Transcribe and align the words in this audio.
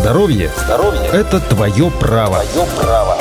Здоровье, 0.00 0.50
это 1.12 1.40
твое 1.40 1.90
право. 1.90 2.42
Твое 2.54 2.66
право. 2.80 3.19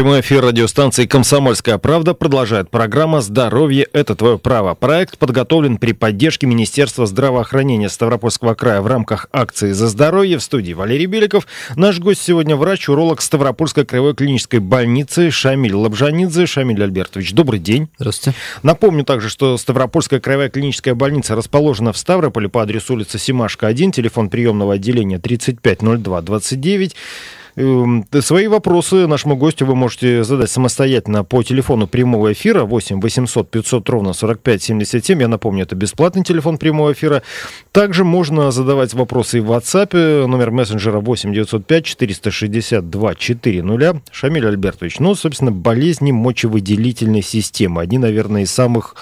Прямой 0.00 0.20
эфир 0.20 0.42
радиостанции 0.42 1.04
«Комсомольская 1.04 1.76
правда» 1.76 2.14
продолжает 2.14 2.70
программа 2.70 3.20
«Здоровье– 3.20 3.86
это 3.92 4.14
твое 4.14 4.38
право». 4.38 4.74
Проект 4.74 5.18
подготовлен 5.18 5.76
при 5.76 5.92
поддержке 5.92 6.46
Министерства 6.46 7.04
здравоохранения 7.04 7.90
Ставропольского 7.90 8.54
края 8.54 8.80
в 8.80 8.86
рамках 8.86 9.26
акции 9.30 9.72
«За 9.72 9.88
здоровье» 9.88 10.38
в 10.38 10.42
студии 10.42 10.72
Валерий 10.72 11.04
Беликов. 11.04 11.46
Наш 11.76 11.98
гость 11.98 12.22
сегодня 12.22 12.56
врач-уролог 12.56 13.20
Ставропольской 13.20 13.84
краевой 13.84 14.14
клинической 14.14 14.60
больницы 14.60 15.30
Шамиль 15.30 15.74
Лабжанидзе. 15.74 16.46
Шамиль 16.46 16.82
Альбертович, 16.82 17.34
добрый 17.34 17.60
день. 17.60 17.90
Здравствуйте. 17.98 18.38
Напомню 18.62 19.04
также, 19.04 19.28
что 19.28 19.58
Ставропольская 19.58 20.18
краевая 20.18 20.48
клиническая 20.48 20.94
больница 20.94 21.34
расположена 21.36 21.92
в 21.92 21.98
Ставрополе 21.98 22.48
по 22.48 22.62
адресу 22.62 22.94
улица 22.94 23.18
Симашка, 23.18 23.66
1, 23.66 23.92
телефон 23.92 24.30
приемного 24.30 24.72
отделения 24.72 25.18
350229. 25.18 26.96
Эм, 27.56 28.04
свои 28.20 28.46
вопросы 28.46 29.06
нашему 29.06 29.36
гостю 29.36 29.66
вы 29.66 29.74
можете 29.74 30.24
задать 30.24 30.50
самостоятельно 30.50 31.24
по 31.24 31.42
телефону 31.42 31.86
прямого 31.86 32.32
эфира 32.32 32.64
8 32.64 33.00
800 33.00 33.50
500 33.50 33.88
ровно 33.88 34.12
45 34.12 34.62
77. 34.62 35.20
Я 35.20 35.28
напомню, 35.28 35.64
это 35.64 35.74
бесплатный 35.74 36.24
телефон 36.24 36.58
прямого 36.58 36.92
эфира. 36.92 37.22
Также 37.72 38.04
можно 38.04 38.50
задавать 38.50 38.94
вопросы 38.94 39.40
в 39.40 39.50
WhatsApp. 39.52 40.26
Номер 40.26 40.50
мессенджера 40.50 41.00
8 41.00 41.32
905 41.32 41.84
462 41.84 43.14
400. 43.14 44.02
Шамиль 44.10 44.46
Альбертович, 44.46 45.00
ну, 45.00 45.14
собственно, 45.14 45.52
болезни 45.52 46.12
мочевыделительной 46.12 47.22
системы. 47.22 47.82
Одни, 47.82 47.98
наверное, 47.98 48.42
из 48.42 48.50
самых 48.50 48.96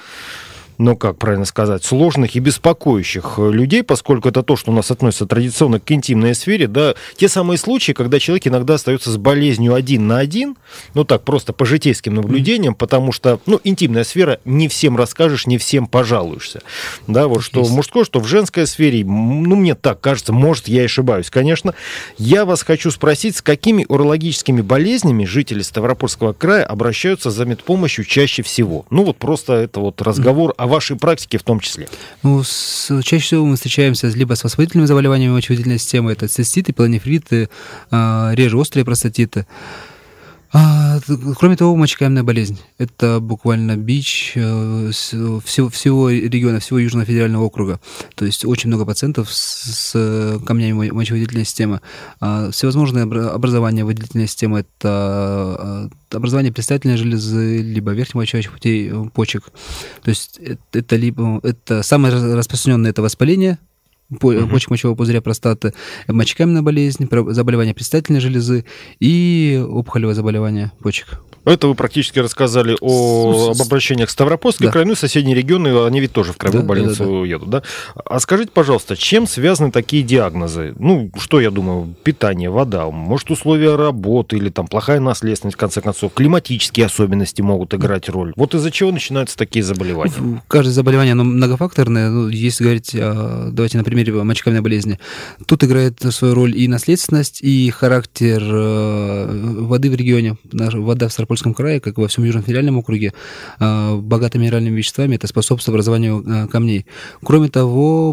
ну 0.79 0.97
как 0.97 1.19
правильно 1.19 1.45
сказать, 1.45 1.85
сложных 1.85 2.37
и 2.37 2.39
беспокоящих 2.39 3.35
э, 3.39 3.51
людей, 3.51 3.83
поскольку 3.83 4.29
это 4.29 4.43
то, 4.43 4.57
что 4.57 4.71
у 4.71 4.75
нас 4.75 4.91
относится 4.91 5.27
традиционно 5.27 5.81
к 5.81 5.91
интимной 5.91 6.35
сфере, 6.35 6.69
да, 6.69 6.95
те 7.17 7.29
самые 7.29 7.59
случаи, 7.59 7.93
когда 7.93 8.19
человек 8.21 8.47
иногда 8.47 8.75
остается 8.75 9.11
с 9.11 9.17
болезнью 9.17 9.75
один 9.75 10.07
на 10.07 10.19
один, 10.19 10.57
ну 10.95 11.05
так, 11.05 11.23
просто 11.23 11.53
по 11.53 11.67
житейским 11.67 12.15
наблюдениям, 12.15 12.75
потому 12.75 13.13
что, 13.13 13.41
ну, 13.47 13.61
интимная 13.65 14.05
сфера, 14.05 14.39
не 14.45 14.69
всем 14.69 14.97
расскажешь, 14.97 15.47
не 15.47 15.59
всем 15.59 15.87
пожалуешься, 15.87 16.63
да, 17.07 17.27
вот 17.27 17.43
что 17.43 17.63
в 17.63 17.73
мужской, 17.73 18.05
что 18.05 18.21
в 18.21 18.27
женской 18.27 18.67
сфере, 18.67 19.05
ну, 19.05 19.57
мне 19.57 19.75
так 19.75 20.01
кажется, 20.01 20.33
может, 20.33 20.69
я 20.69 20.85
ошибаюсь, 20.85 21.31
конечно. 21.31 21.75
Я 22.19 22.45
вас 22.45 22.63
хочу 22.63 22.91
спросить, 22.91 23.37
с 23.37 23.43
какими 23.43 23.85
урологическими 23.89 24.61
болезнями 24.61 25.25
жители 25.25 25.63
Ставропольского 25.63 26.33
края 26.33 26.65
обращаются 26.65 27.31
за 27.31 27.45
медпомощью 27.45 28.05
чаще 28.05 28.43
всего? 28.43 28.87
Ну, 28.91 29.05
вот 29.05 29.17
просто 29.17 29.55
это 29.55 29.81
вот 29.81 30.01
разговор 30.03 30.55
о 30.57 30.68
вашей 30.69 30.97
практике 30.97 31.39
в 31.39 31.43
том 31.43 31.61
числе? 31.61 31.89
Ну, 32.23 32.43
с, 32.45 32.89
чаще 33.03 33.25
всего 33.25 33.47
мы 33.47 33.57
встречаемся 33.57 34.09
либо 34.09 34.35
с 34.35 34.45
воспалительными 34.45 34.87
заболеваниями 34.87 35.33
мочевыделительной 35.33 35.79
системы, 35.79 36.13
это 36.13 36.29
циститы, 36.29 36.73
пилонефриты, 36.73 37.49
э, 37.91 38.31
реже 38.35 38.57
острые 38.57 38.85
простатиты. 38.85 39.47
А, 40.53 40.99
кроме 41.39 41.57
того, 41.57 41.77
мочекаменная 41.77 42.23
болезнь. 42.23 42.59
Это 42.79 43.21
буквально 43.21 43.77
бич 43.77 44.33
э, 44.35 44.91
всего, 44.93 45.69
всего 45.69 46.09
региона, 46.11 46.59
всего 46.59 46.79
Южного 46.79 47.05
федерального 47.05 47.45
округа. 47.45 47.81
То 48.15 48.25
есть 48.25 48.45
очень 48.45 48.69
много 48.69 48.87
пациентов 48.87 49.33
с, 49.33 49.93
с 49.93 50.41
камнями 50.47 50.91
мочевыделительной 50.91 51.45
системы. 51.45 51.81
А, 52.21 52.51
всевозможные 52.51 53.05
образования 53.05 53.85
выделительной 53.85 54.27
системы– 54.27 54.61
это 54.81 55.91
э, 56.11 56.17
образование 56.17 56.53
предстательной 56.53 56.97
железы, 56.97 57.59
либо 57.59 57.93
верхнемочевых 57.93 58.53
путей 58.53 58.91
э, 58.91 59.05
почек. 59.13 59.45
То 60.03 60.09
есть 60.09 60.39
это, 60.39 60.61
это 60.73 60.97
либо 60.97 61.41
это 61.43 61.83
самое 61.83 62.15
распространенное 62.35 62.91
это 62.91 63.03
воспаление 63.03 63.59
почек 64.21 64.71
мочевого 64.71 64.97
пузыря, 64.97 65.21
простаты, 65.21 65.75
мочекаменная 66.07 66.63
болезнь, 66.63 67.09
заболевание 67.29 67.75
предстательной 67.75 68.21
железы 68.21 68.65
и 69.01 69.63
опухолевое 69.69 70.15
заболевание 70.15 70.73
почек. 70.81 71.21
Это 71.45 71.67
вы 71.67 71.75
практически 71.75 72.19
рассказали 72.19 72.77
о, 72.81 73.53
об 73.53 73.63
обращениях 73.63 74.11
Ставропольской 74.11 74.67
да. 74.67 74.73
край, 74.73 74.85
ну 74.85 74.95
соседние 74.95 75.35
регионы, 75.35 75.87
они 75.87 75.99
ведь 76.01 76.13
тоже 76.13 76.35
в 76.35 76.37
краевую 76.37 76.63
да, 76.63 76.69
больницу 76.69 76.99
да, 76.99 77.05
да, 77.05 77.11
да. 77.11 77.27
едут, 77.27 77.51
да? 77.51 77.63
А 78.05 78.21
скажите, 78.21 78.51
пожалуйста, 78.53 78.97
чем 78.97 79.27
связаны 79.27 79.71
такие 79.71 80.03
диагнозы? 80.03 80.75
Ну, 80.79 81.11
что 81.17 81.41
я 81.41 81.51
думаю, 81.51 81.95
питание, 82.03 82.51
вода, 82.51 82.91
может, 82.91 83.31
условия 83.31 83.77
работы 83.77 84.37
или 84.37 84.51
там 84.51 84.67
плохая 84.67 85.01
наследственность, 85.01 85.57
в 85.57 85.61
конце 85.61 85.81
концов, 85.81 86.13
климатические 86.13 86.87
особенности 86.87 87.41
могут 87.41 87.73
играть 87.73 88.11
роль. 88.11 88.35
Вот 88.37 88.55
из-за 88.55 88.71
чего 88.71 88.91
начинаются 88.91 89.37
такие 89.37 89.65
заболевания? 89.65 90.43
Каждое 90.49 90.73
заболевание, 90.73 91.13
оно 91.13 91.25
многофакторное. 91.25 92.11
Ну, 92.11 92.29
если 92.29 92.65
говорить, 92.65 92.91
давайте 92.93 93.79
на 93.79 93.85
примере 94.05 94.23
мочекаменной 94.23 94.63
болезни, 94.63 94.99
тут 95.47 95.65
играет 95.65 96.01
свою 96.11 96.35
роль 96.35 96.57
и 96.57 96.69
наследственность, 96.69 97.41
и 97.43 97.71
характер 97.71 98.43
э, 98.43 99.63
воды 99.63 99.91
в 99.91 99.95
регионе. 99.95 100.37
Вода 100.53 101.09
в 101.09 101.13
Ставропольском 101.13 101.55
крае, 101.55 101.81
как 101.81 101.99
и 101.99 102.01
во 102.01 102.09
всем 102.09 102.25
Южном 102.25 102.45
федеральном 102.45 102.79
округе, 102.79 103.13
а, 103.59 103.97
богата 103.97 104.39
минеральными 104.39 104.77
веществами, 104.77 105.17
это 105.17 105.27
способствует 105.27 105.75
образованию 105.75 106.25
а, 106.27 106.47
камней. 106.47 106.87
Кроме 107.23 107.49
того, 107.49 108.11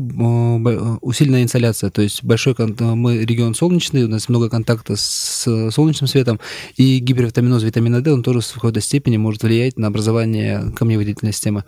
усиленная 1.01 1.43
инсоляция, 1.43 1.89
то 1.89 2.01
есть 2.01 2.23
большой 2.23 2.55
мы 2.79 3.25
регион 3.25 3.53
солнечный, 3.53 4.03
у 4.05 4.07
нас 4.07 4.29
много 4.29 4.49
контакта 4.49 4.95
с 4.95 5.43
солнечным 5.71 6.07
светом, 6.07 6.39
и 6.77 6.99
гипервитаминоз 6.99 7.63
витамина 7.63 8.01
D, 8.01 8.13
он 8.13 8.23
тоже 8.23 8.41
в 8.41 8.53
какой-то 8.53 8.81
степени 8.81 9.17
может 9.17 9.43
влиять 9.43 9.77
на 9.77 9.87
образование 9.87 10.71
камневыделительной 10.75 11.33
системы. 11.33 11.63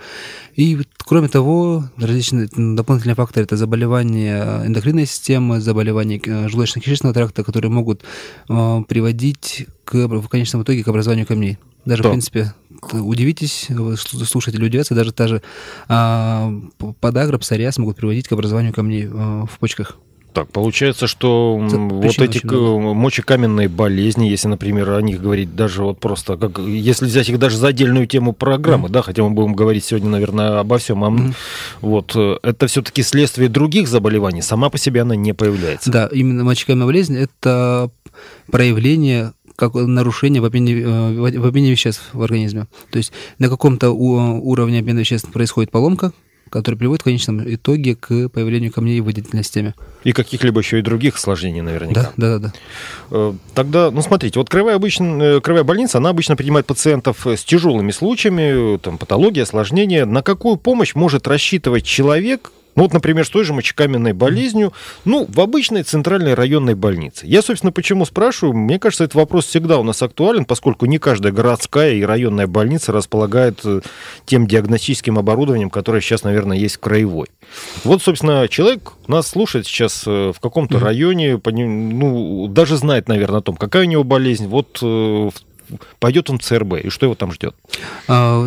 И 0.56 0.78
кроме 1.00 1.28
того, 1.28 1.90
различные 1.98 2.48
дополнительные 2.56 3.16
факторы, 3.16 3.44
это 3.44 3.58
заболевания 3.58 4.07
эндокринной 4.16 5.06
системы, 5.06 5.60
заболевания 5.60 6.18
желудочно-кишечного 6.18 7.14
тракта, 7.14 7.44
которые 7.44 7.72
могут 7.72 8.04
приводить 8.48 9.68
к, 9.86 9.94
в 10.08 10.28
конечном 10.28 10.64
итоге 10.64 10.84
к 10.84 10.88
образованию 10.88 11.26
камней. 11.26 11.58
Даже, 11.86 12.04
Что? 12.04 12.10
в 12.10 12.12
принципе, 12.12 12.54
удивитесь, 12.92 13.70
слушатели 14.26 14.66
удивятся, 14.66 14.94
даже 14.94 15.14
та 15.14 15.30
же 15.30 15.42
а, 15.88 16.54
подагра, 17.00 17.38
псориаз 17.38 17.78
могут 17.78 17.96
приводить 17.96 18.28
к 18.28 18.34
образованию 18.34 18.74
камней 18.74 19.08
а, 19.10 19.46
в 19.46 19.58
почках. 19.58 19.98
Так, 20.38 20.50
получается, 20.50 21.08
что 21.08 21.60
Это 21.66 21.78
вот 21.78 22.20
эти 22.20 22.46
мочекаменные 22.46 23.68
болезни, 23.68 24.28
если, 24.28 24.48
например, 24.48 24.92
о 24.92 25.02
них 25.02 25.20
говорить 25.20 25.56
даже 25.56 25.82
вот 25.82 26.00
просто, 26.00 26.38
как, 26.38 26.60
если 26.60 27.06
взять 27.06 27.28
их 27.30 27.40
даже 27.40 27.58
за 27.58 27.70
отдельную 27.70 28.06
тему 28.06 28.34
программы, 28.34 28.88
mm-hmm. 28.88 28.92
да, 28.92 29.02
хотя 29.02 29.24
мы 29.24 29.32
будем 29.32 29.56
говорить 29.56 29.84
сегодня, 29.84 30.12
наверное, 30.12 30.60
обо 30.60 30.78
всем, 30.78 31.04
а, 31.04 31.10
mm-hmm. 31.10 31.34
вот, 31.82 32.12
э, 32.16 32.38
это 32.44 32.68
все-таки 32.68 33.02
следствие 33.02 33.50
других 33.50 33.88
заболеваний, 33.88 34.44
сама 34.44 34.70
по 34.70 34.78
себе 34.78 35.02
она 35.02 35.16
не 35.16 35.34
появляется. 35.34 35.90
Да, 35.90 36.08
именно 36.12 36.44
мочекаменная 36.44 36.86
болезнь– 36.86 37.18
это 37.18 37.90
проявление 38.52 39.34
как 39.56 39.74
нарушение 39.74 40.40
в 40.40 40.46
обмене, 40.46 40.74
э, 40.74 41.40
в 41.40 41.46
обмене 41.48 41.72
веществ 41.72 42.10
в 42.14 42.22
организме. 42.22 42.68
То 42.92 43.00
есть 43.00 43.12
на 43.40 43.50
каком-то 43.50 43.90
уровне 43.90 44.78
обмена 44.82 45.00
веществ 45.00 45.32
происходит 45.32 45.72
поломка, 45.72 46.14
которая 46.50 46.78
приводит 46.78 47.02
в 47.02 47.06
конечном 47.06 47.44
итоге 47.54 47.96
к 47.96 48.30
появлению 48.30 48.72
камней 48.72 49.00
в 49.02 49.06
выделительной 49.06 49.44
системе. 49.44 49.76
И 50.04 50.12
каких-либо 50.12 50.60
еще 50.60 50.80
и 50.80 50.82
других 50.82 51.16
осложнений 51.16 51.62
наверняка. 51.62 52.14
Да, 52.18 52.38
да, 52.38 52.40
да. 52.40 52.54
да. 53.10 53.34
Тогда, 53.54 53.92
ну 53.92 54.02
смотрите, 54.02 54.40
вот 54.40 54.50
краевая, 54.50 54.76
обычно, 54.76 55.22
э, 55.22 55.42
краевая 55.42 55.64
больница, 55.64 55.98
она 55.98 56.10
обычно 56.10 56.36
принимает 56.36 56.66
пациентов 56.66 57.26
с 57.26 57.44
тяжелыми 57.44 57.92
случаями, 57.92 58.78
там, 58.78 58.98
патология, 58.98 59.44
осложнения. 59.44 60.06
На 60.06 60.22
какую 60.22 60.58
помощь 60.58 60.96
может 60.96 61.28
рассчитывать 61.28 61.86
человек, 61.86 62.52
ну 62.78 62.84
вот, 62.84 62.94
например, 62.94 63.26
с 63.26 63.30
той 63.30 63.44
же 63.44 63.54
мочекаменной 63.54 64.14
болезнью, 64.14 64.72
ну, 65.04 65.26
в 65.28 65.42
обычной 65.42 65.82
центральной 65.82 66.36
районной 66.36 66.76
больнице. 66.76 67.26
Я, 67.26 67.42
собственно, 67.42 67.72
почему 67.72 68.06
спрашиваю? 68.06 68.56
Мне 68.56 68.78
кажется, 68.78 69.04
этот 69.04 69.16
вопрос 69.16 69.48
всегда 69.48 69.80
у 69.80 69.84
нас 69.84 70.04
актуален, 70.04 70.46
поскольку 70.46 70.86
не 70.86 71.00
каждая 71.00 71.34
городская 71.34 71.94
и 71.94 72.04
районная 72.04 72.46
больница 72.46 72.92
располагает 72.92 73.62
э, 73.66 73.82
тем 74.28 74.46
диагностическим 74.46 75.18
оборудованием, 75.18 75.72
которое 75.72 76.02
сейчас, 76.02 76.24
наверное, 76.24 76.56
есть 76.56 76.76
в 76.76 76.80
краевой. 76.80 77.28
Вот, 77.84 78.04
собственно, 78.04 78.48
человек 78.48 78.94
нас 79.08 79.28
слушает 79.28 79.66
сейчас 79.66 80.04
э, 80.06 80.32
в 80.32 80.40
каком-то 80.40 80.80
районе, 80.80 81.42
ну, 81.44 82.48
даже 82.48 82.78
знает, 82.78 83.08
наверное, 83.08 83.40
о 83.40 83.42
том, 83.42 83.56
какая 83.56 83.86
у 83.86 83.90
него 83.90 84.04
болезнь. 84.04 84.48
Вот 84.48 84.78
э, 84.84 85.30
пойдет 86.00 86.30
он 86.30 86.40
в 86.40 86.44
ЦРБ, 86.44 86.74
и 86.84 86.90
что 86.90 87.06
его 87.06 87.16
там 87.16 87.32
ждет? 87.32 87.56
А, 88.08 88.46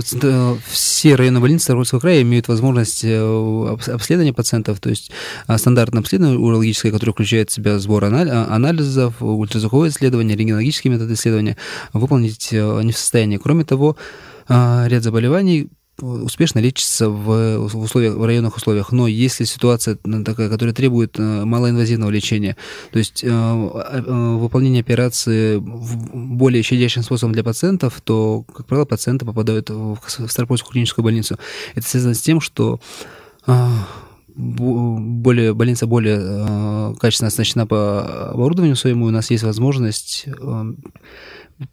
все 0.67 1.14
районные 1.14 1.40
больницы 1.40 1.64
Ставропольского 1.64 2.00
края 2.00 2.22
имеют 2.22 2.49
возможность 2.49 3.05
э, 3.05 3.76
обследования 3.93 4.32
пациентов, 4.32 4.81
то 4.81 4.90
есть 4.90 5.11
а, 5.46 5.58
стандартное 5.58 6.00
обследование 6.00 6.38
урологическое, 6.38 6.93
которое 6.93 7.12
включает 7.12 7.50
в 7.50 7.52
себя 7.52 7.78
сбор 7.78 8.05
а, 8.05 8.46
анализов, 8.50 9.14
ультразвуковое 9.20 9.90
исследование, 9.90 10.37
рентгенологические 10.37 10.93
методы 10.93 11.14
исследования, 11.14 11.56
выполнить 11.93 12.49
э, 12.52 12.82
не 12.82 12.93
в 12.93 12.99
состоянии. 12.99 13.37
Кроме 13.37 13.64
того, 13.64 13.96
ряд 14.49 15.05
заболеваний 15.05 15.69
успешно 16.00 16.58
лечится 16.58 17.08
в, 17.08 17.58
условиях, 17.76 18.14
в 18.14 18.25
районных 18.25 18.56
условиях. 18.56 18.93
Но 18.93 19.06
если 19.06 19.44
ситуация 19.44 19.97
такая, 20.25 20.49
которая 20.49 20.75
требует 20.75 21.19
э, 21.19 21.44
малоинвазивного 21.44 22.11
лечения, 22.11 22.56
то 22.93 22.99
есть 22.99 23.23
э, 23.25 23.29
э, 23.29 24.00
выполнение 24.37 24.81
операции 24.81 25.58
более 25.58 26.62
щадящим 26.62 27.02
способом 27.02 27.32
для 27.32 27.44
пациентов, 27.44 28.00
то, 28.02 28.44
как 28.55 28.67
правило, 28.67 28.85
пациенты 28.85 29.25
попадают 29.25 29.70
в 29.70 29.99
Старопольскую 30.06 30.73
клиническую 30.73 31.05
больницу. 31.05 31.38
Это 31.75 31.87
связано 31.87 32.14
с 32.14 32.20
тем, 32.20 32.41
что 32.41 32.81
более, 35.31 35.55
больница 35.55 35.87
более 35.87 36.19
э, 36.21 36.94
качественно 36.99 37.29
оснащена 37.29 37.65
по 37.65 38.31
оборудованию 38.31 38.75
своему, 38.75 39.06
у 39.06 39.11
нас 39.11 39.31
есть 39.31 39.44
возможность 39.44 40.25
э, 40.27 40.65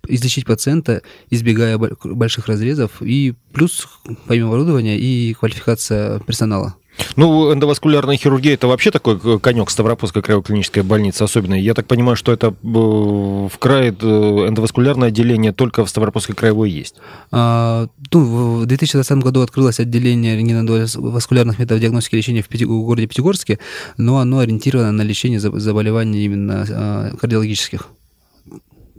излечить 0.08 0.46
пациента, 0.46 1.02
избегая 1.32 1.80
больших 1.80 2.46
разрезов, 2.48 3.02
и 3.02 3.34
плюс, 3.54 3.88
помимо 4.28 4.50
оборудования, 4.50 5.00
и 5.00 5.34
квалификация 5.34 6.20
персонала. 6.20 6.76
Ну, 7.16 7.54
эндоваскулярная 7.54 8.18
хирургия 8.18 8.54
это 8.54 8.68
вообще 8.68 8.92
такой 8.92 9.40
конек 9.40 9.70
Ставропольской 9.70 10.22
краевой 10.22 10.44
клинической 10.44 10.84
больницы 10.84 11.24
особенный. 11.24 11.62
Я 11.62 11.74
так 11.74 11.88
понимаю, 11.88 12.16
что 12.16 12.32
это 12.32 12.48
э, 12.48 12.52
в 12.62 13.58
крае 13.60 13.96
э, 14.00 14.48
эндоваскулярное 14.48 15.10
отделение 15.10 15.52
только 15.52 15.86
в 15.86 15.90
Ставропольской 15.90 16.36
краевой 16.36 16.70
есть. 16.70 16.96
А, 17.32 17.88
ну, 18.14 18.62
в 18.62 18.66
2020 18.66 19.18
году 19.18 19.42
открылось 19.42 19.80
отделение 19.80 20.38
рентгеноваскулярных 20.38 21.60
методов 21.60 21.82
диагностики 21.82 22.16
и 22.16 22.18
лечения 22.18 22.42
в, 22.42 22.48
Пяти, 22.48 22.66
в 22.66 22.82
городе 22.84 23.08
Пятигорске, 23.08 23.60
но 23.98 24.20
оно 24.20 24.40
ориентировано 24.40 24.92
на 24.92 25.02
лечение 25.02 25.40
заболеваний 25.40 26.26
именно 26.26 26.66
а, 26.70 27.16
кардиологических 27.18 27.90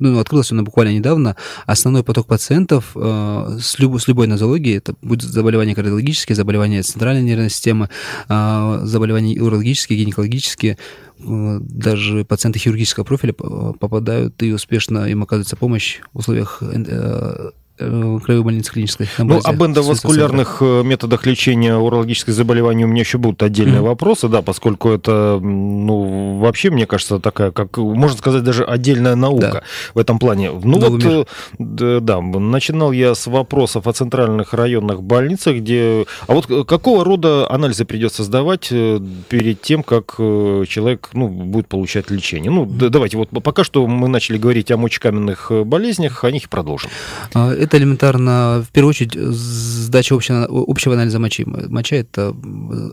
ну, 0.01 0.19
открылось 0.19 0.53
оно 0.53 0.63
буквально 0.63 0.93
недавно, 0.93 1.37
основной 1.67 2.03
поток 2.03 2.27
пациентов 2.27 2.93
э, 2.95 3.59
с, 3.61 3.79
люб, 3.79 4.01
с 4.01 4.09
любой 4.09 4.27
нозологией, 4.27 4.79
это 4.79 4.95
будет 5.03 5.23
заболевания 5.23 5.75
кардиологические, 5.75 6.37
заболевания 6.37 6.83
центральной 6.83 7.23
нервной 7.23 7.51
системы, 7.51 7.89
э, 8.29 8.81
заболевания 8.83 9.41
урологические, 9.41 9.99
гинекологические, 10.01 10.79
э, 11.19 11.59
даже 11.61 12.25
пациенты 12.25 12.59
хирургического 12.59 13.05
профиля 13.05 13.33
попадают 13.33 14.43
и 14.43 14.53
успешно 14.53 15.07
им 15.07 15.23
оказывается 15.23 15.57
помощь 15.57 16.01
в 16.13 16.19
условиях 16.19 16.59
э, 16.63 16.79
Э, 16.89 17.51
краевой 17.79 18.43
больницы 18.43 18.73
клинической. 18.73 19.09
Ну, 19.19 19.41
об 19.43 19.63
эндоваскулярных 19.63 20.59
э, 20.61 20.83
методах 20.83 21.27
лечения 21.27 21.77
урологических 21.77 22.35
заболеваний 22.35 22.85
у 22.85 22.89
меня 22.89 23.01
еще 23.01 23.19
будут 23.19 23.43
отдельные 23.43 23.81
mm-hmm. 23.81 23.89
вопросы, 23.89 24.29
да, 24.29 24.43
поскольку 24.43 24.91
это, 24.91 25.39
ну, 25.41 26.39
вообще, 26.39 26.71
мне 26.71 26.87
кажется, 26.87 27.21
такая, 27.21 27.51
как, 27.53 27.77
можно 27.79 28.19
сказать, 28.19 28.43
даже 28.43 28.65
отдельная 28.65 29.15
наука 29.15 29.51
да. 29.53 29.63
в 29.95 29.99
этом 29.99 30.19
плане. 30.19 30.51
Ну, 30.51 30.79
Новый 30.79 30.91
вот, 30.91 31.27
мир. 31.59 32.01
да, 32.01 32.21
начинал 32.21 32.93
я 32.93 33.15
с 33.15 33.27
вопросов 33.27 33.87
о 33.87 33.93
центральных 33.93 34.53
районных 34.55 35.03
больницах, 35.03 35.57
где... 35.57 36.07
А 36.27 36.35
вот 36.35 36.47
какого 36.67 37.05
рода 37.05 37.51
анализы 37.51 37.85
придется 37.85 38.25
сдавать 38.25 38.69
э, 38.71 39.01
перед 39.29 39.63
тем, 39.63 39.83
как 39.83 40.17
человек, 40.17 41.11
ну, 41.13 41.29
будет 41.29 41.69
получать 41.69 42.11
лечение? 42.11 42.51
Ну, 42.51 42.65
mm-hmm. 42.65 42.89
давайте, 42.89 43.17
вот 43.17 43.29
пока 43.43 43.65
что 43.65 43.87
мы 43.87 44.09
начали 44.09 44.39
говорить 44.39 44.71
о 44.71 44.77
мочекаменных 44.77 45.53
болезнях, 45.65 46.25
о 46.25 46.31
них 46.31 46.45
и 46.45 46.49
продолжим. 46.49 46.91
А, 47.35 47.53
это 47.69 47.77
элементарно, 47.77 48.65
в 48.67 48.73
первую 48.73 48.91
очередь, 48.91 49.13
сдача 49.15 50.15
общего, 50.15 50.49
общего 50.49 50.95
анализа 50.95 51.19
мочи. 51.19 51.45
Моча– 51.45 51.97
это 51.97 52.35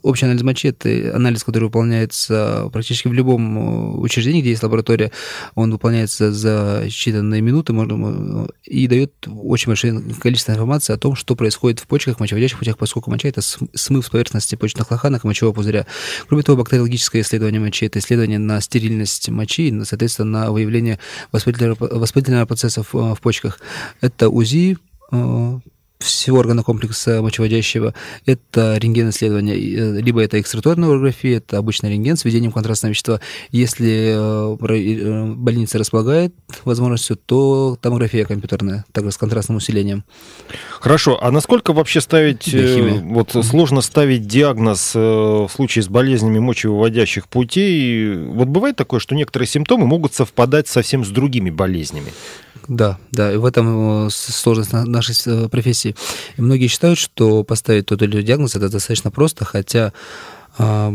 общий 0.03 0.25
анализ 0.25 0.43
мочи, 0.43 0.67
это 0.67 1.15
анализ, 1.15 1.43
который 1.43 1.65
выполняется 1.65 2.69
практически 2.73 3.07
в 3.07 3.13
любом 3.13 3.57
э, 3.57 3.97
учреждении, 3.99 4.41
где 4.41 4.49
есть 4.49 4.63
лаборатория. 4.63 5.11
Он 5.55 5.71
выполняется 5.71 6.33
за 6.33 6.83
считанные 6.87 7.39
минуты 7.39 7.71
можно, 7.71 8.47
и 8.65 8.87
дает 8.87 9.13
очень 9.27 9.67
большое 9.67 10.01
количество 10.19 10.51
информации 10.51 10.93
о 10.93 10.97
том, 10.97 11.15
что 11.15 11.35
происходит 11.35 11.79
в 11.79 11.87
почках, 11.87 12.19
мочеводящих 12.19 12.59
путях, 12.59 12.77
поскольку 12.77 13.09
моча– 13.09 13.27
это 13.29 13.41
смыв 13.41 14.05
с 14.05 14.09
поверхности 14.09 14.55
почечных 14.55 14.91
лоханок 14.91 15.23
мочевого 15.23 15.53
пузыря. 15.53 15.85
Кроме 16.27 16.43
того, 16.43 16.57
бактериологическое 16.57 17.21
исследование 17.21 17.61
мочи– 17.61 17.85
это 17.87 17.99
исследование 17.99 18.39
на 18.39 18.59
стерильность 18.59 19.29
мочи, 19.29 19.73
соответственно, 19.85 20.45
на 20.45 20.51
выявление 20.51 20.99
воспалительного, 21.31 21.77
воспалительного 21.79 22.45
процесса 22.45 22.83
в, 22.83 23.15
в 23.15 23.21
почках. 23.21 23.59
Это 24.01 24.29
УЗИ, 24.29 24.64
uh, 25.11 25.59
всего 25.99 26.39
органа 26.39 26.63
комплекса 26.63 27.21
мочеводящего, 27.21 27.93
это 28.25 28.77
рентген-исследование, 28.77 29.55
э, 29.55 30.01
либо 30.01 30.21
это 30.21 30.39
экстраторная 30.39 30.89
урография, 30.89 31.37
это 31.37 31.57
обычный 31.57 31.91
рентген 31.91 32.17
с 32.17 32.25
введением 32.25 32.51
контрастного 32.51 32.91
вещества. 32.91 33.19
Если 33.51 34.13
э, 34.13 34.57
э, 34.59 35.33
больница 35.33 35.77
располагает 35.77 36.33
возможностью, 36.63 37.17
то 37.17 37.77
томография 37.81 38.25
компьютерная, 38.25 38.85
также 38.91 39.11
с 39.11 39.17
контрастным 39.17 39.57
усилением. 39.57 40.03
Хорошо, 40.79 41.17
а 41.21 41.31
насколько 41.31 41.73
вообще 41.73 42.01
ставить, 42.01 42.47
вот 42.47 43.35
mm-hmm. 43.35 43.43
сложно 43.43 43.81
ставить 43.81 44.27
диагноз 44.27 44.93
в 44.93 45.49
случае 45.53 45.83
с 45.83 45.87
болезнями 45.87 46.39
мочевыводящих 46.39 47.27
путей? 47.27 48.15
Вот 48.15 48.47
бывает 48.47 48.75
такое, 48.75 48.99
что 48.99 49.15
некоторые 49.15 49.47
симптомы 49.47 49.87
могут 49.87 50.13
совпадать 50.13 50.67
совсем 50.67 51.03
с 51.03 51.09
другими 51.09 51.49
болезнями? 51.49 52.11
Да, 52.67 52.97
да, 53.11 53.33
и 53.33 53.37
в 53.37 53.45
этом 53.45 54.09
сложность 54.09 54.73
нашей 54.73 55.49
профессии. 55.49 55.95
И 56.37 56.41
многие 56.41 56.67
считают, 56.67 56.97
что 56.97 57.43
поставить 57.43 57.87
тот 57.87 58.01
или 58.01 58.11
иной 58.11 58.23
диагноз 58.23 58.55
это 58.55 58.69
достаточно 58.69 59.11
просто, 59.11 59.45
хотя 59.45 59.93
э, 60.57 60.91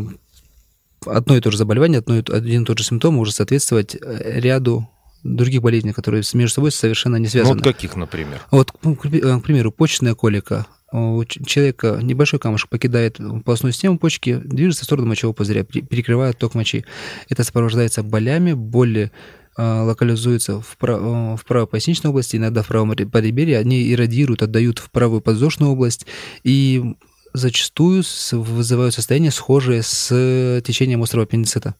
одно 1.07 1.37
и 1.37 1.41
то 1.41 1.51
же 1.51 1.59
заболевание, 1.59 1.99
одно, 1.99 2.17
один 2.17 2.63
и 2.63 2.65
тот 2.65 2.79
же 2.79 2.85
симптом 2.85 3.15
может 3.15 3.35
соответствовать 3.37 3.95
э, 3.95 4.41
ряду 4.41 4.89
других 5.23 5.63
болезней, 5.63 5.93
которые 5.93 6.23
между 6.35 6.55
собой 6.55 6.73
совершенно 6.73 7.17
не 7.17 7.29
связаны. 7.29 7.57
Ну, 7.57 7.63
вот 7.63 7.75
каких, 7.75 7.97
например? 7.97 8.41
Вот, 8.51 8.73
к 8.73 9.41
примеру, 9.43 9.71
почечная 9.71 10.15
колика. 10.15 10.67
У 10.93 11.23
человека 11.25 12.01
небольшой 12.03 12.41
камушек 12.41 12.69
покидает 12.69 13.19
полостную 13.45 13.73
систему 13.73 13.99
почки, 13.99 14.41
движется 14.43 14.83
в 14.83 14.87
сторону 14.87 15.07
мочевого 15.07 15.35
пузыря, 15.35 15.63
перекрывает 15.63 16.39
ток 16.39 16.55
мочи. 16.55 16.85
Это 17.29 17.45
сопровождается 17.45 18.03
болями, 18.03 18.55
боли 18.55 19.13
локализуются 19.61 20.61
в, 20.61 20.77
прав... 20.77 21.01
Э, 21.03 21.37
в 21.37 21.45
правой 21.45 21.67
поясничной 21.67 22.11
области, 22.11 22.37
иногда 22.37 22.63
в 22.63 22.69
правом 22.69 22.91
подреберье, 22.91 23.59
они 23.59 23.93
иррадируют, 23.93 24.43
отдают 24.43 24.79
в 24.79 24.91
правую 24.91 25.21
подвздошную 25.21 25.73
область, 25.73 26.07
и 26.45 26.97
зачастую 27.33 28.03
вызывают 28.33 28.95
состояние, 28.95 29.31
схожее 29.31 29.83
с 29.83 30.63
течением 30.65 31.03
острого 31.03 31.25
аппендицита. 31.25 31.75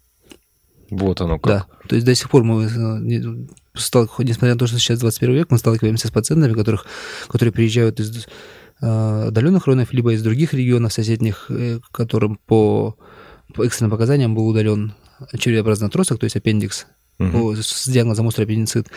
Вот 0.91 1.21
оно 1.21 1.39
как. 1.39 1.47
Да, 1.49 1.67
то 1.89 1.95
есть 1.95 2.07
до 2.07 2.15
сих 2.15 2.29
пор 2.31 2.45
мы, 2.45 2.65
э, 2.65 2.69
несмотря 4.19 4.55
на 4.55 4.59
то, 4.59 4.67
что 4.67 4.79
сейчас 4.79 4.99
21 4.99 5.35
век, 5.35 5.51
мы 5.51 5.59
сталкиваемся 5.59 6.09
с 6.09 6.11
пациентами, 6.11 6.53
которых, 6.53 6.87
которые 7.29 7.53
приезжают 7.53 8.01
из 8.01 8.27
э, 8.83 9.27
отдаленных 9.29 9.67
районов, 9.67 9.93
либо 9.93 10.13
из 10.13 10.23
других 10.23 10.53
регионов 10.53 10.93
соседних, 10.93 11.51
которым 11.93 12.37
по, 12.47 12.97
по 13.55 13.65
экстренным 13.65 13.93
показаниям 13.93 14.35
был 14.35 14.47
удален 14.49 14.95
червеобразный 15.39 15.89
отросток, 15.89 16.19
то 16.19 16.25
есть 16.25 16.37
аппендикс, 16.37 16.87
угу. 17.21 17.55
с 17.57 17.89
диагнозом 17.89 18.27
острый 18.27 18.45
аппендицит, 18.45 18.89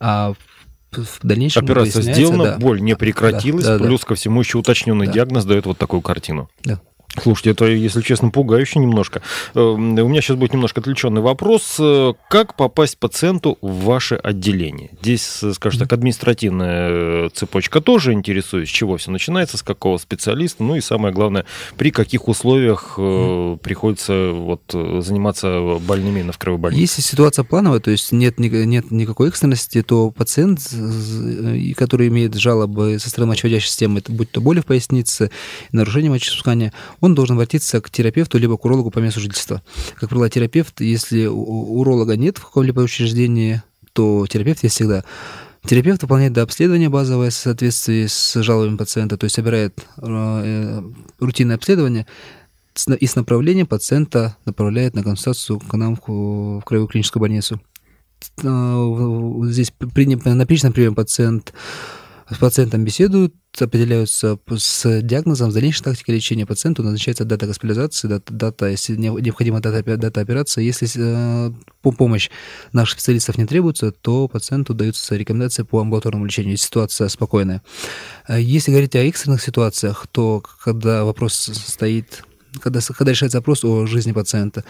а 0.00 0.34
в 0.90 1.18
дальнейшем 1.22 1.64
Операция 1.64 2.02
сделана, 2.02 2.44
да, 2.44 2.58
боль 2.58 2.80
не 2.80 2.96
прекратилась, 2.96 3.64
да, 3.64 3.78
да, 3.78 3.84
плюс 3.84 4.00
да. 4.00 4.06
ко 4.08 4.14
всему 4.14 4.40
еще 4.40 4.58
уточненный 4.58 5.06
да. 5.06 5.12
диагноз 5.12 5.44
дает 5.44 5.66
вот 5.66 5.78
такую 5.78 6.00
картину. 6.02 6.50
Да. 6.64 6.80
Слушайте, 7.16 7.50
это, 7.50 7.66
если 7.66 8.02
честно, 8.02 8.30
пугающе 8.30 8.78
немножко. 8.78 9.22
Э, 9.54 9.60
у 9.60 9.76
меня 9.76 10.20
сейчас 10.20 10.36
будет 10.36 10.52
немножко 10.52 10.80
отвлеченный 10.80 11.20
вопрос. 11.20 11.76
Э, 11.78 12.12
как 12.28 12.54
попасть 12.54 12.98
пациенту 12.98 13.58
в 13.60 13.84
ваше 13.84 14.16
отделение? 14.16 14.90
Здесь, 15.00 15.42
э, 15.42 15.52
скажем 15.54 15.80
так, 15.80 15.92
административная 15.92 17.30
цепочка 17.30 17.80
тоже 17.80 18.12
интересует, 18.12 18.68
с 18.68 18.70
чего 18.70 18.96
все 18.98 19.10
начинается, 19.10 19.56
с 19.56 19.62
какого 19.62 19.98
специалиста, 19.98 20.62
ну 20.62 20.76
и 20.76 20.80
самое 20.80 21.12
главное, 21.12 21.44
при 21.76 21.90
каких 21.90 22.28
условиях 22.28 22.96
приходится 22.96 24.30
вот, 24.32 24.62
заниматься 24.70 25.78
больными 25.80 26.22
на 26.22 26.32
второй 26.32 26.58
больнице? 26.58 26.82
Если 26.82 27.02
ситуация 27.02 27.44
плановая, 27.44 27.80
то 27.80 27.90
есть 27.90 28.12
нет, 28.12 28.38
нет 28.38 28.90
никакой 28.90 29.28
экстренности, 29.28 29.82
то 29.82 30.10
пациент, 30.10 30.60
который 31.76 32.08
имеет 32.08 32.34
жалобы 32.34 32.98
со 32.98 33.08
стороны 33.08 33.30
мочеводящей 33.30 33.68
системы, 33.68 34.02
будь 34.06 34.30
то 34.30 34.40
боли 34.40 34.60
в 34.60 34.66
пояснице, 34.66 35.30
нарушение 35.72 36.10
мочеиспускания, 36.10 36.72
он 37.00 37.14
должен 37.14 37.34
обратиться 37.34 37.80
к 37.80 37.90
терапевту 37.90 38.38
либо 38.38 38.56
к 38.56 38.64
урологу 38.64 38.90
по 38.90 38.98
месту 38.98 39.20
жительства. 39.20 39.62
Как 39.96 40.08
правило, 40.08 40.28
терапевт, 40.30 40.80
если 40.80 41.26
уролога 41.26 42.16
нет 42.16 42.38
в 42.38 42.44
каком-либо 42.44 42.80
учреждении, 42.80 43.62
то 43.92 44.26
терапевт 44.26 44.62
есть 44.62 44.74
всегда. 44.74 45.04
Терапевт 45.64 46.02
выполняет 46.02 46.32
до 46.32 46.42
обследования 46.42 46.88
базовое 46.88 47.30
в 47.30 47.34
соответствии 47.34 48.06
с 48.06 48.40
жалобами 48.42 48.76
пациента, 48.76 49.16
то 49.16 49.24
есть 49.24 49.34
собирает 49.34 49.78
э, 49.98 50.82
рутинное 51.18 51.56
обследование 51.56 52.06
и 53.00 53.06
с 53.06 53.16
направлением 53.16 53.66
пациента 53.66 54.36
направляет 54.44 54.94
на 54.94 55.02
консультацию 55.02 55.58
к 55.58 55.76
нам 55.76 55.96
в 55.96 56.62
краевую 56.64 56.88
клиническую 56.88 57.20
больницу. 57.20 57.60
Э, 58.42 59.40
здесь 59.46 59.72
при, 59.94 60.06
на 60.14 60.46
приеме 60.46 60.94
пациент 60.94 61.52
с 62.30 62.36
пациентом 62.36 62.84
беседуют, 62.84 63.34
определяются 63.58 64.38
с 64.56 65.00
диагнозом, 65.02 65.50
с 65.50 65.54
дальнейшей 65.54 65.82
тактикой 65.82 66.16
лечения 66.16 66.44
пациенту, 66.44 66.82
назначается 66.82 67.24
дата 67.24 67.46
госпитализации, 67.46 68.08
дата, 68.08 68.32
дата 68.32 68.66
если 68.66 68.96
необходима 68.96 69.60
дата, 69.60 69.96
дата 69.96 70.20
операции. 70.20 70.62
Если 70.62 70.88
э, 70.94 71.52
по 71.80 71.90
помощь 71.92 72.28
наших 72.72 72.98
специалистов 72.98 73.38
не 73.38 73.46
требуется, 73.46 73.92
то 73.92 74.28
пациенту 74.28 74.74
даются 74.74 75.16
рекомендации 75.16 75.62
по 75.62 75.80
амбулаторному 75.80 76.26
лечению, 76.26 76.52
если 76.52 76.66
ситуация 76.66 77.08
спокойная. 77.08 77.62
Э, 78.28 78.40
если 78.40 78.72
говорить 78.72 78.94
о 78.94 79.04
экстренных 79.04 79.42
ситуациях, 79.42 80.06
то 80.12 80.42
когда 80.62 81.04
вопрос 81.04 81.34
стоит, 81.34 82.24
когда, 82.60 82.80
когда 82.80 83.12
решается 83.12 83.38
вопрос 83.38 83.64
о 83.64 83.86
жизни 83.86 84.12
пациента, 84.12 84.64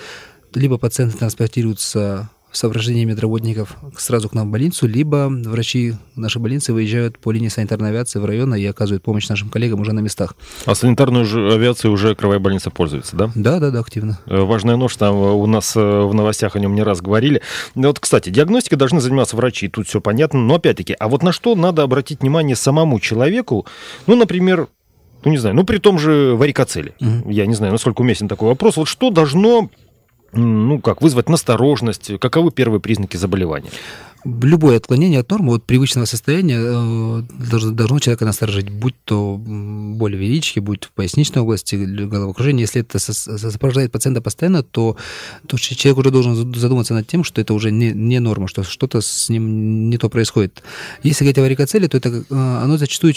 либо 0.55 0.79
пациент 0.79 1.19
транспортируется 1.19 2.31
сопровождении 2.57 3.05
медработников 3.05 3.77
сразу 3.97 4.29
к 4.29 4.35
нам 4.35 4.49
в 4.49 4.53
больницу, 4.53 4.87
либо 4.87 5.29
врачи 5.31 5.95
нашей 6.17 6.41
больницы 6.41 6.73
выезжают 6.73 7.19
по 7.19 7.31
линии 7.31 7.49
санитарной 7.49 7.91
авиации 7.91 8.19
в 8.19 8.25
район 8.25 8.55
и 8.55 8.65
оказывают 8.65 9.03
помощь 9.03 9.29
нашим 9.29 9.51
коллегам 9.51 9.81
уже 9.81 9.93
на 9.93 10.01
местах. 10.01 10.35
А 10.65 10.75
санитарную 10.75 11.25
же 11.25 11.53
авиацией 11.53 11.93
уже 11.93 12.15
Кровая 12.15 12.39
больница 12.39 12.71
пользуется, 12.71 13.17
да? 13.17 13.31
Да, 13.35 13.61
да, 13.61 13.71
да, 13.71 13.81
активно. 13.81 14.19
Э, 14.27 14.41
важная 14.41 14.77
нож, 14.77 14.97
там 14.97 15.15
э, 15.15 15.33
у 15.33 15.47
нас 15.47 15.77
э, 15.77 15.81
в 15.81 16.15
новостях 16.15 16.57
о 16.57 16.59
нем 16.59 16.75
не 16.75 16.83
раз 16.83 17.01
говорили. 17.01 17.43
Вот, 17.75 18.01
кстати, 18.01 18.31
диагностикой 18.31 18.79
должны 18.79 19.01
заниматься 19.01 19.37
врачи, 19.37 19.69
тут 19.69 19.87
все 19.87 20.01
понятно, 20.01 20.41
но 20.41 20.55
опять-таки, 20.55 20.97
а 20.99 21.09
вот 21.09 21.23
на 21.23 21.33
что 21.33 21.55
надо 21.55 21.83
обратить 21.83 22.21
внимание 22.21 22.57
самому 22.57 22.99
человеку, 23.01 23.67
ну, 24.07 24.17
например, 24.17 24.69
ну, 25.25 25.31
не 25.31 25.39
знаю, 25.39 25.55
ну, 25.55 25.65
при 25.65 25.79
том 25.79 25.99
же 25.99 26.35
варикоцеле. 26.35 26.95
Угу. 27.01 27.31
Я 27.31 27.47
не 27.47 27.55
знаю, 27.55 27.73
насколько 27.73 28.01
уместен 28.01 28.29
такой 28.29 28.49
вопрос. 28.49 28.77
Вот 28.77 28.89
что 28.89 29.11
должно 29.11 29.71
ну, 30.33 30.81
как 30.81 31.03
вызвать 31.03 31.29
настороженность? 31.29 32.19
Каковы 32.19 32.51
первые 32.51 32.81
признаки 32.81 33.17
заболевания? 33.17 33.71
Любое 34.43 34.77
отклонение 34.77 35.21
от 35.21 35.31
нормы, 35.31 35.55
от 35.55 35.65
привычного 35.65 36.05
состояния 36.05 36.59
э, 36.59 37.23
должно, 37.51 37.73
должно 37.73 37.99
человека 37.99 38.25
насторожить, 38.25 38.71
будь 38.71 38.95
то 39.05 39.37
боль 39.39 40.17
в 40.17 40.21
яичке, 40.21 40.61
будь 40.61 40.85
в 40.85 40.93
поясничной 40.93 41.43
области, 41.43 41.77
головокружение. 41.77 42.63
Если 42.63 42.83
это 42.83 42.99
сопровождает 42.99 43.93
пациента 43.93 44.21
постоянно, 44.21 44.63
то, 44.63 44.97
то 45.47 45.57
человек 45.59 45.99
уже 45.99 46.11
должен 46.11 46.55
задуматься 46.55 46.95
над 46.95 47.07
тем, 47.07 47.25
что 47.25 47.41
это 47.41 47.55
уже 47.55 47.71
не, 47.71 47.93
не 47.93 48.21
норма, 48.21 48.49
что 48.49 48.63
что-то 48.63 49.01
с 49.01 49.29
ним 49.29 49.91
не 49.91 49.99
то 49.99 50.09
происходит. 50.09 50.63
Если 51.03 51.25
говорить 51.25 51.39
о 51.39 51.43
варикоцеле, 51.43 51.89
то 51.89 51.97
это, 51.97 52.09
э, 52.09 52.25
оно 52.31 52.77
зачастую 52.77 53.15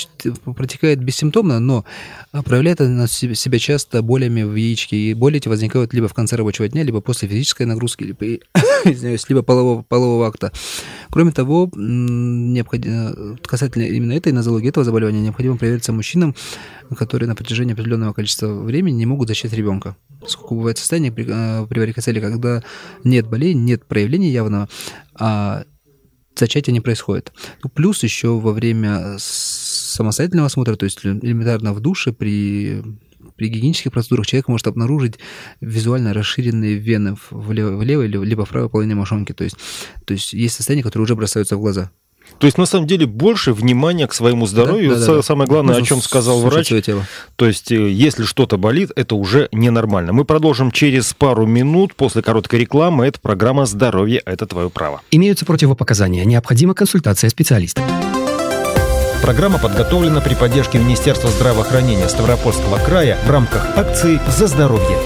протекает 0.56 1.04
бессимптомно, 1.04 1.60
но 1.60 1.86
проявляет 2.32 2.82
оно 2.82 3.08
себя 3.08 3.60
часто 3.60 4.02
болями 4.02 4.44
в 4.44 4.56
яичке. 4.56 4.98
И 4.98 5.14
боли 5.14 5.38
эти 5.38 5.48
возникают 5.48 5.94
либо 5.94 6.08
в 6.08 6.14
конце 6.14 6.36
рабочего 6.36 6.68
дня, 6.68 6.84
либо 6.84 7.02
после 7.02 7.28
физической 7.28 7.64
нагрузки, 7.64 8.04
либо, 8.04 8.26
извиняюсь, 8.86 9.28
либо 9.30 9.42
полового, 9.42 9.84
полового 9.84 10.28
акта. 10.28 10.52
Кроме 11.10 11.32
того, 11.32 11.70
необходимо, 11.76 13.38
касательно 13.44 13.84
именно 13.84 14.14
этой 14.14 14.32
нозологии, 14.32 14.70
этого 14.70 14.84
заболевания, 14.84 15.22
необходимо 15.22 15.58
провериться 15.58 15.94
мужчинам, 15.94 16.36
которые 16.96 17.28
на 17.28 17.36
протяжении 17.36 17.74
определенного 17.74 18.14
количества 18.14 18.48
времени 18.48 18.96
не 18.98 19.06
могут 19.06 19.28
зачать 19.28 19.54
ребенка. 19.54 19.96
Поскольку 20.20 20.56
бывает 20.56 20.78
состояние 20.78 21.12
при, 21.12 21.26
э, 21.28 21.66
при 21.68 21.80
варикоцеле, 21.80 22.22
когда 22.22 22.64
нет 23.04 23.28
болей, 23.28 23.54
нет 23.54 23.86
проявления 23.86 24.32
явного, 24.32 24.70
а 25.16 25.64
зачатие 26.36 26.74
не 26.74 26.82
происходит. 26.82 27.32
Ну, 27.64 27.70
плюс 27.70 28.04
еще 28.04 28.40
во 28.40 28.52
время 28.52 29.16
самостоятельного 29.18 30.48
осмотра, 30.48 30.76
то 30.76 30.86
есть 30.86 31.00
элементарно 31.04 31.74
в 31.74 31.80
душе 31.80 32.12
при 32.14 32.82
при 33.42 33.48
гигиенических 33.48 33.92
процедурах 33.92 34.28
человек 34.28 34.48
может 34.50 34.68
обнаружить 34.68 35.16
визуально 35.62 36.14
расширенные 36.14 36.76
вены 36.76 37.18
в 37.32 37.52
левой, 37.52 37.76
в 37.76 37.82
левой 37.82 38.08
либо 38.08 38.46
в 38.46 38.50
правой 38.50 38.70
половине 38.70 38.94
мошонки. 38.94 39.32
То 39.32 39.44
есть, 39.44 39.56
то 40.06 40.14
есть 40.14 40.34
есть 40.34 40.54
состояния, 40.54 40.84
которые 40.84 41.06
уже 41.06 41.16
бросаются 41.16 41.58
в 41.58 41.60
глаза. 41.60 41.90
То 42.38 42.46
есть, 42.46 42.60
на 42.60 42.68
самом 42.68 42.86
деле, 42.86 43.08
больше 43.08 43.52
внимания 43.52 44.06
к 44.06 44.14
своему 44.14 44.46
здоровью. 44.46 44.92
Да, 44.92 45.00
да, 45.00 45.16
да. 45.16 45.22
Самое 45.24 45.50
главное, 45.50 45.74
Нужно 45.74 45.84
о 45.84 45.88
чем 45.88 46.02
сказал 46.04 46.40
врач. 46.42 46.68
Тело. 46.68 47.08
То 47.36 47.48
есть, 47.48 47.72
э, 47.72 47.90
если 47.90 48.26
что-то 48.26 48.58
болит, 48.58 48.92
это 48.96 49.16
уже 49.16 49.50
ненормально. 49.52 50.14
Мы 50.14 50.24
продолжим 50.24 50.70
через 50.70 51.16
пару 51.16 51.48
минут 51.48 51.96
после 51.96 52.22
короткой 52.22 52.60
рекламы. 52.60 53.08
Это 53.08 53.20
программа 53.20 53.66
«Здоровье– 53.66 54.22
это 54.26 54.46
твое 54.46 54.70
право». 54.70 55.02
Имеются 55.10 55.48
противопоказания. 55.48 56.26
Необходима 56.26 56.76
консультация 56.76 57.32
специалиста. 57.32 57.82
Программа 59.22 59.60
подготовлена 59.60 60.20
при 60.20 60.34
поддержке 60.34 60.80
Министерства 60.80 61.30
здравоохранения 61.30 62.10
Ставропольского 62.10 62.78
края 62.78 63.20
в 63.24 63.30
рамках 63.30 63.78
акции 63.78 64.20
«За 64.28 64.48
здоровье». 64.48 64.98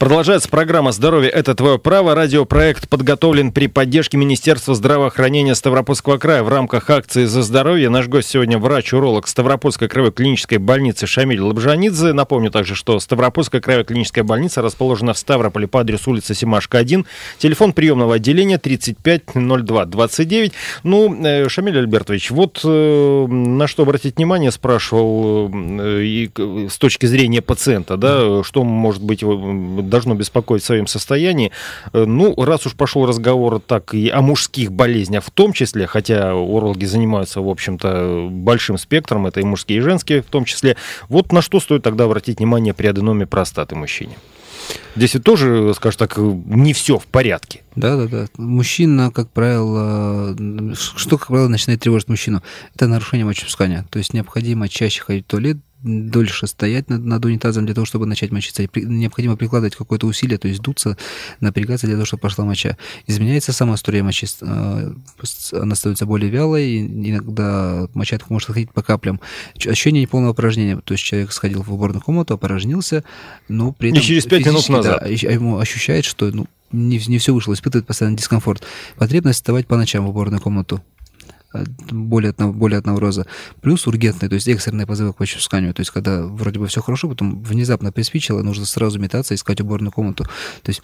Продолжается 0.00 0.48
программа 0.48 0.92
«Здоровье– 0.92 1.28
это 1.32 1.54
твое 1.54 1.78
право». 1.78 2.14
Радиопроект 2.14 2.88
подготовлен 2.88 3.52
при 3.52 3.66
поддержке 3.66 4.16
Министерства 4.16 4.74
здравоохранения 4.74 5.54
Ставропольского 5.54 6.16
края 6.16 6.42
в 6.42 6.48
рамках 6.48 6.88
акции 6.88 7.26
«За 7.26 7.42
здоровье». 7.42 7.90
Наш 7.90 8.08
гость 8.08 8.30
сегодня 8.30 8.56
врач-уролог 8.56 9.28
Ставропольской 9.28 9.88
краевой 9.88 10.10
клинической 10.10 10.56
больницы 10.56 11.06
Шамиль 11.06 11.42
Лабжанидзе. 11.42 12.14
Напомню 12.14 12.50
также, 12.50 12.76
что 12.76 12.98
Ставропольская 12.98 13.60
краевая 13.60 13.84
клиническая 13.84 14.24
больница 14.24 14.62
расположена 14.62 15.12
в 15.12 15.18
Ставрополе 15.18 15.68
по 15.68 15.80
адресу 15.80 16.12
улица 16.12 16.32
Симашка, 16.32 16.78
1. 16.78 17.04
Телефон 17.36 17.74
приемного 17.74 18.14
отделения 18.14 18.56
350229. 18.56 20.52
Ну, 20.82 21.14
э, 21.22 21.46
Шамиль 21.50 21.76
Альбертович, 21.76 22.30
вот 22.30 22.62
э, 22.64 23.26
на 23.28 23.66
что 23.66 23.82
обратить 23.82 24.16
внимание, 24.16 24.50
спрашивал 24.50 25.50
э, 25.52 26.02
и 26.04 26.30
с 26.70 26.78
точки 26.78 27.04
зрения 27.04 27.42
пациента, 27.42 27.98
да, 27.98 28.42
что 28.44 28.64
может 28.64 29.02
быть 29.02 29.22
должно 29.90 30.14
беспокоить 30.14 30.62
в 30.62 30.66
своем 30.66 30.86
состоянии. 30.86 31.52
Э, 31.92 32.04
ну, 32.04 32.34
раз 32.36 32.66
уж 32.66 32.74
пошел 32.74 33.06
разговор 33.06 33.60
так 33.60 33.94
и 33.94 34.08
о 34.08 34.20
мужских 34.22 34.72
болезнях 34.72 35.24
в 35.24 35.30
том 35.30 35.52
числе, 35.52 35.86
хотя 35.86 36.34
урологи 36.34 36.84
занимаются, 36.84 37.40
в 37.40 37.48
общем-то, 37.48 38.28
большим 38.30 38.78
спектром, 38.78 39.26
это 39.26 39.40
и 39.40 39.44
мужские, 39.44 39.78
и 39.78 39.82
женские 39.82 40.22
в 40.22 40.26
том 40.26 40.44
числе, 40.44 40.76
вот 41.08 41.32
на 41.32 41.42
что 41.42 41.60
стоит 41.60 41.82
тогда 41.82 42.04
обратить 42.04 42.38
внимание 42.38 42.72
при 42.72 42.86
аденоме 42.86 43.26
простаты 43.26 43.74
мужчине? 43.74 44.16
Здесь 44.96 45.14
ведь 45.14 45.24
тоже, 45.24 45.72
скажем 45.74 45.98
так, 45.98 46.16
не 46.16 46.72
все 46.72 46.98
в 46.98 47.06
порядке. 47.06 47.62
Да, 47.76 47.96
да, 47.96 48.06
да. 48.06 48.26
Мужчина, 48.36 49.10
как 49.10 49.30
правило, 49.30 50.36
что, 50.74 51.18
как 51.18 51.28
правило, 51.28 51.48
начинает 51.48 51.80
тревожить 51.80 52.08
мужчину? 52.08 52.42
Это 52.74 52.86
нарушение 52.86 53.24
мочеиспускания. 53.24 53.86
То 53.90 53.98
есть 53.98 54.12
необходимо 54.12 54.68
чаще 54.68 55.02
ходить 55.02 55.24
в 55.26 55.30
туалет, 55.30 55.58
дольше 55.82 56.46
стоять 56.46 56.88
над, 56.88 57.04
над 57.04 57.24
унитазом 57.24 57.66
для 57.66 57.74
того, 57.74 57.84
чтобы 57.84 58.06
начать 58.06 58.30
мочиться. 58.30 58.66
Необходимо 58.74 59.36
прикладывать 59.36 59.76
какое-то 59.76 60.06
усилие, 60.06 60.38
то 60.38 60.48
есть 60.48 60.60
дуться, 60.60 60.96
напрягаться 61.40 61.86
для 61.86 61.96
того, 61.96 62.06
чтобы 62.06 62.20
пошла 62.20 62.44
моча. 62.44 62.76
Изменяется 63.06 63.52
сама 63.52 63.76
струя 63.76 64.02
мочи, 64.02 64.26
э, 64.40 64.92
она 65.52 65.74
становится 65.74 66.06
более 66.06 66.30
вялой, 66.30 66.80
иногда 66.80 67.88
моча 67.94 68.18
может 68.28 68.50
отходить 68.50 68.72
по 68.72 68.82
каплям. 68.82 69.20
Ощущение 69.56 70.02
неполного 70.02 70.32
опорожнения, 70.32 70.76
то 70.76 70.92
есть 70.92 71.04
человек 71.04 71.32
сходил 71.32 71.62
в 71.62 71.72
уборную 71.72 72.02
комнату, 72.02 72.34
опорожнился, 72.34 73.04
но 73.48 73.72
при 73.72 73.90
этом... 73.90 74.02
И 74.02 74.04
через 74.04 74.26
пять 74.26 74.44
минут 74.44 74.68
назад. 74.68 75.00
Да, 75.00 75.06
ему 75.06 75.58
ощущает, 75.58 76.04
что 76.04 76.30
ну, 76.30 76.46
не, 76.72 77.00
не 77.06 77.18
все 77.18 77.34
вышло, 77.34 77.52
испытывает 77.52 77.86
постоянный 77.86 78.16
дискомфорт. 78.16 78.64
Потребность 78.96 79.38
вставать 79.38 79.66
по 79.66 79.76
ночам 79.76 80.06
в 80.06 80.10
уборную 80.10 80.40
комнату 80.40 80.82
более 81.90 82.30
одного, 82.30 82.52
более 82.52 82.78
одного 82.78 83.00
раза. 83.00 83.26
Плюс 83.60 83.86
ургентные, 83.86 84.28
то 84.28 84.34
есть 84.34 84.48
экстренные 84.48 84.86
позывы 84.86 85.12
к 85.12 85.16
почувствованию. 85.16 85.74
То 85.74 85.80
есть, 85.80 85.90
когда 85.90 86.22
вроде 86.22 86.58
бы 86.58 86.66
все 86.66 86.80
хорошо, 86.80 87.08
потом 87.08 87.42
внезапно 87.42 87.92
приспичило, 87.92 88.42
нужно 88.42 88.66
сразу 88.66 88.98
метаться, 88.98 89.34
искать 89.34 89.60
уборную 89.60 89.92
комнату. 89.92 90.24
То 90.24 90.70
есть, 90.70 90.82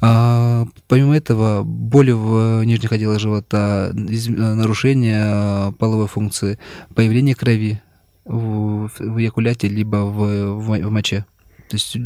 а, 0.00 0.66
помимо 0.88 1.16
этого, 1.16 1.62
боли 1.62 2.12
в 2.12 2.64
нижних 2.64 2.92
отделах 2.92 3.20
живота, 3.20 3.92
из, 3.94 4.28
нарушение 4.28 5.72
половой 5.78 6.08
функции, 6.08 6.58
появление 6.94 7.34
крови 7.34 7.80
в, 8.24 8.90
в 8.98 9.18
эякуляте 9.18 9.68
либо 9.68 9.96
в, 9.96 10.56
в, 10.56 10.78
в 10.78 10.90
моче. 10.90 11.24
То 11.70 11.76
есть 11.76 11.96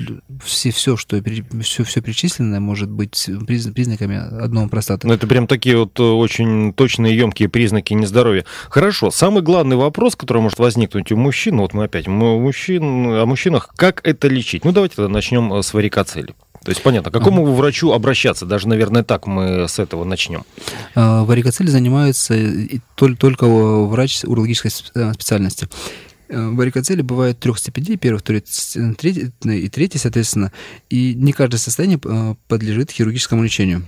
все, 0.44 0.71
все, 0.73 0.97
что 0.99 1.23
все, 1.62 1.85
все 1.85 2.02
перечисленное 2.02 2.61
может 2.61 2.90
быть 2.90 3.30
признаками 3.47 4.16
одного 4.44 4.68
простаты. 4.68 5.06
Ну, 5.06 5.14
это 5.14 5.26
прям 5.26 5.47
такие 5.47 5.78
вот 5.78 5.99
э, 5.99 6.02
очень 6.02 6.75
точные, 6.75 7.16
емкие 7.16 7.49
признаки 7.49 7.94
нездоровья. 7.94 8.44
Хорошо. 8.68 9.11
Самый 9.11 9.42
главный 9.42 9.76
вопрос, 9.76 10.16
который 10.16 10.42
может 10.42 10.59
возникнуть 10.59 11.11
у 11.12 11.16
мужчин, 11.16 11.56
вот 11.56 11.73
мы 11.73 11.85
опять 11.85 12.06
мы 12.06 12.38
мужчин, 12.38 13.06
о 13.06 13.25
мужчинах, 13.25 13.71
как 13.75 14.06
это 14.06 14.28
лечить? 14.28 14.66
Ну, 14.66 14.73
давайте 14.73 14.97
тогда 14.97 15.09
начнем 15.09 15.50
э, 15.54 15.62
с 15.62 15.73
варикоцели. 15.73 16.35
То 16.62 16.71
есть 16.71 16.83
понятно, 16.83 17.11
к 17.11 17.14
какому 17.14 17.44
ага. 17.44 17.52
врачу 17.52 17.92
обращаться? 17.92 18.44
Даже, 18.44 18.68
наверное, 18.68 19.02
так 19.02 19.26
мы 19.26 19.66
с 19.66 19.78
этого 19.78 20.04
начнем. 20.04 20.44
А, 20.94 21.25
варикоцель 21.25 21.71
занимается 21.71 22.35
только 22.97 23.47
врач 23.47 24.25
урологической 24.25 24.71
э, 24.94 25.12
специальности. 25.14 25.68
Э, 26.28 26.49
варикоцели 26.49 27.02
бывают 27.02 27.38
трех 27.38 27.59
степеней, 27.59 27.97
первый, 27.97 28.19
второй, 28.19 28.43
третий 28.97 29.33
и 29.45 29.69
третий, 29.69 29.99
соответственно, 29.99 30.52
и 30.88 31.14
не 31.14 31.33
каждое 31.33 31.59
состояние 31.59 32.00
э, 32.02 32.35
подлежит 32.49 32.90
хирургическому 32.90 33.43
лечению. 33.43 33.87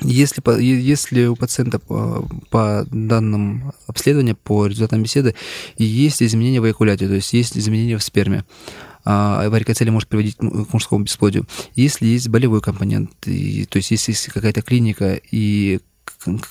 Если, 0.00 0.40
если 0.62 1.26
у 1.26 1.34
пациента 1.34 1.80
по, 1.80 2.26
по 2.50 2.86
данным 2.90 3.72
обследования, 3.88 4.36
по 4.36 4.66
результатам 4.66 5.02
беседы, 5.02 5.34
есть 5.76 6.22
изменения 6.22 6.60
в 6.60 6.66
эякуляте, 6.66 7.08
то 7.08 7.14
есть 7.14 7.32
есть 7.32 7.58
изменения 7.58 7.98
в 7.98 8.04
сперме, 8.04 8.44
а 9.04 9.48
варикоцелия 9.48 9.92
может 9.92 10.08
приводить 10.08 10.36
к 10.36 10.72
мужскому 10.72 11.04
бесплодию. 11.04 11.46
Если 11.74 12.06
есть 12.06 12.28
болевой 12.28 12.60
компонент, 12.60 13.10
и, 13.26 13.64
то 13.64 13.78
есть 13.78 13.90
если 13.90 14.12
есть 14.12 14.26
какая-то 14.26 14.62
клиника 14.62 15.20
и 15.30 15.80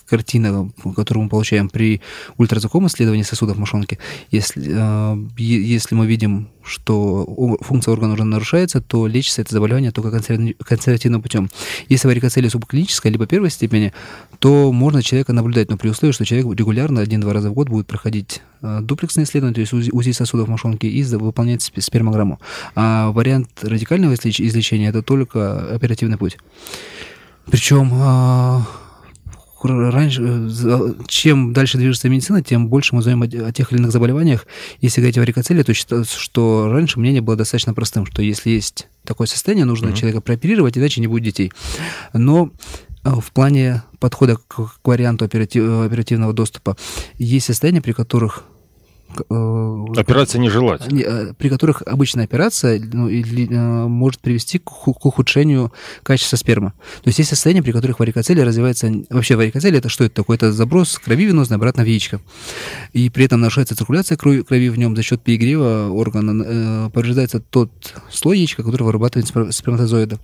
картина, 0.06 0.72
которую 0.96 1.26
мы 1.26 1.30
получаем 1.30 1.70
при 1.70 2.02
ультразвуковом 2.38 2.88
исследовании 2.88 3.24
сосудов 3.24 3.58
мошонки, 3.58 4.00
если, 4.32 4.64
э, 4.68 5.18
если 5.38 5.96
мы 5.96 6.08
видим, 6.08 6.50
что 6.64 7.58
функция 7.62 7.94
органа 7.94 8.14
уже 8.14 8.24
нарушается, 8.24 8.82
то 8.82 9.08
лечится 9.08 9.42
это 9.42 9.54
заболевание 9.54 9.92
только 9.92 10.12
консервативным 10.12 11.22
путем. 11.22 11.50
Если 11.88 12.08
варикоцелия 12.08 12.50
субклиническая, 12.50 13.12
либо 13.12 13.26
первой 13.26 13.50
степени, 13.50 13.94
то 14.40 14.72
можно 14.72 15.02
человека 15.02 15.34
наблюдать, 15.34 15.70
но 15.70 15.78
при 15.78 15.90
условии, 15.90 16.14
что 16.14 16.26
человек 16.26 16.60
регулярно 16.60 17.02
один-два 17.02 17.34
раза 17.34 17.50
в 17.50 17.54
год 17.54 17.70
будет 17.70 17.88
проходить 17.88 18.42
э, 18.62 18.80
дуплексное 18.82 19.24
исследование, 19.24 19.66
то 19.66 19.78
есть 19.78 19.94
УЗИ 19.94 20.12
сосудов 20.12 20.48
мошонки 20.48 20.86
и 20.86 21.04
выполнять 21.04 21.62
спермограмму. 21.62 22.40
А 22.76 23.12
вариант 23.12 23.50
радикального 23.62 24.14
излечения– 24.14 24.90
это 24.90 25.02
только 25.02 25.74
оперативный 25.74 26.18
путь. 26.18 26.38
Причем 27.50 27.92
а, 27.94 28.68
раньше, 29.64 30.22
э, 30.24 30.94
чем 31.08 31.54
дальше 31.54 31.78
движется 31.78 32.10
медицина, 32.10 32.42
тем 32.42 32.68
больше 32.68 32.96
мы 32.96 33.00
узнаем 33.00 33.22
о 33.22 33.52
тех 33.52 33.72
или 33.72 33.80
иных 33.80 33.92
заболеваниях. 33.92 34.46
Если 34.82 35.02
говорить 35.02 35.18
о 35.18 35.22
варикоцеле, 35.22 35.64
то 35.64 35.74
считается, 35.74 36.20
что 36.20 36.70
раньше 36.72 37.00
мнение 37.00 37.22
было 37.22 37.36
достаточно 37.36 37.74
простым, 37.74 38.06
что 38.06 38.22
если 38.22 38.50
есть 38.50 38.88
такое 39.04 39.28
состояние, 39.28 39.66
нужно 39.66 39.88
mm-hmm. 39.88 39.96
человека 39.96 40.22
прооперировать, 40.22 40.78
иначе 40.78 41.02
не 41.02 41.08
будет 41.08 41.24
детей. 41.24 41.52
Но 42.14 42.52
э, 43.04 43.10
в 43.10 43.32
плане 43.32 43.84
подхода 44.00 44.38
к, 44.38 44.56
к 44.56 44.88
варианту 44.88 45.26
оператив, 45.26 45.64
оперативного 45.86 46.34
доступа 46.34 46.78
есть 47.18 47.46
состояния, 47.48 47.82
при 47.82 47.94
которых 47.94 48.44
Э, 48.44 48.57
операция 49.16 50.40
нежелательна. 50.40 51.00
Э, 51.00 51.34
при 51.34 51.50
которых 51.50 51.82
обычная 51.86 52.26
операция 52.26 52.80
ну, 52.80 53.08
или, 53.08 53.48
э, 53.50 53.88
может 53.88 54.22
привести 54.22 54.60
к, 54.60 54.64
к 54.66 55.06
ухудшению 55.06 55.72
качества 56.04 56.38
спермы. 56.38 56.74
То 57.04 57.08
есть 57.08 57.20
есть 57.20 57.30
состояния, 57.30 57.64
при 57.64 57.72
которых 57.72 58.00
варикоцелия 58.00 58.46
развивается... 58.46 58.92
Вообще 59.10 59.36
варикоцелия 59.36 59.80
это 59.80 59.90
что 59.90 60.04
это 60.04 60.16
такое? 60.16 60.38
Это 60.38 60.52
заброс 60.52 61.00
крови 61.00 61.26
венозной 61.26 61.58
обратно 61.58 61.84
в 61.84 61.88
яичко. 61.88 62.20
И 62.94 63.10
при 63.10 63.26
этом 63.26 63.42
нарушается 63.42 63.76
циркуляция 63.76 64.18
крови, 64.18 64.42
крови 64.42 64.70
в 64.70 64.78
нем 64.78 64.96
за 64.96 65.04
счет 65.04 65.22
перегрева 65.22 65.90
органа. 65.90 66.44
Э, 66.46 66.90
повреждается 66.94 67.40
тот 67.40 67.72
слой 68.12 68.38
яичка, 68.38 68.64
который 68.64 68.84
вырабатывает 68.84 69.28
сперматозоиды. 69.54 70.18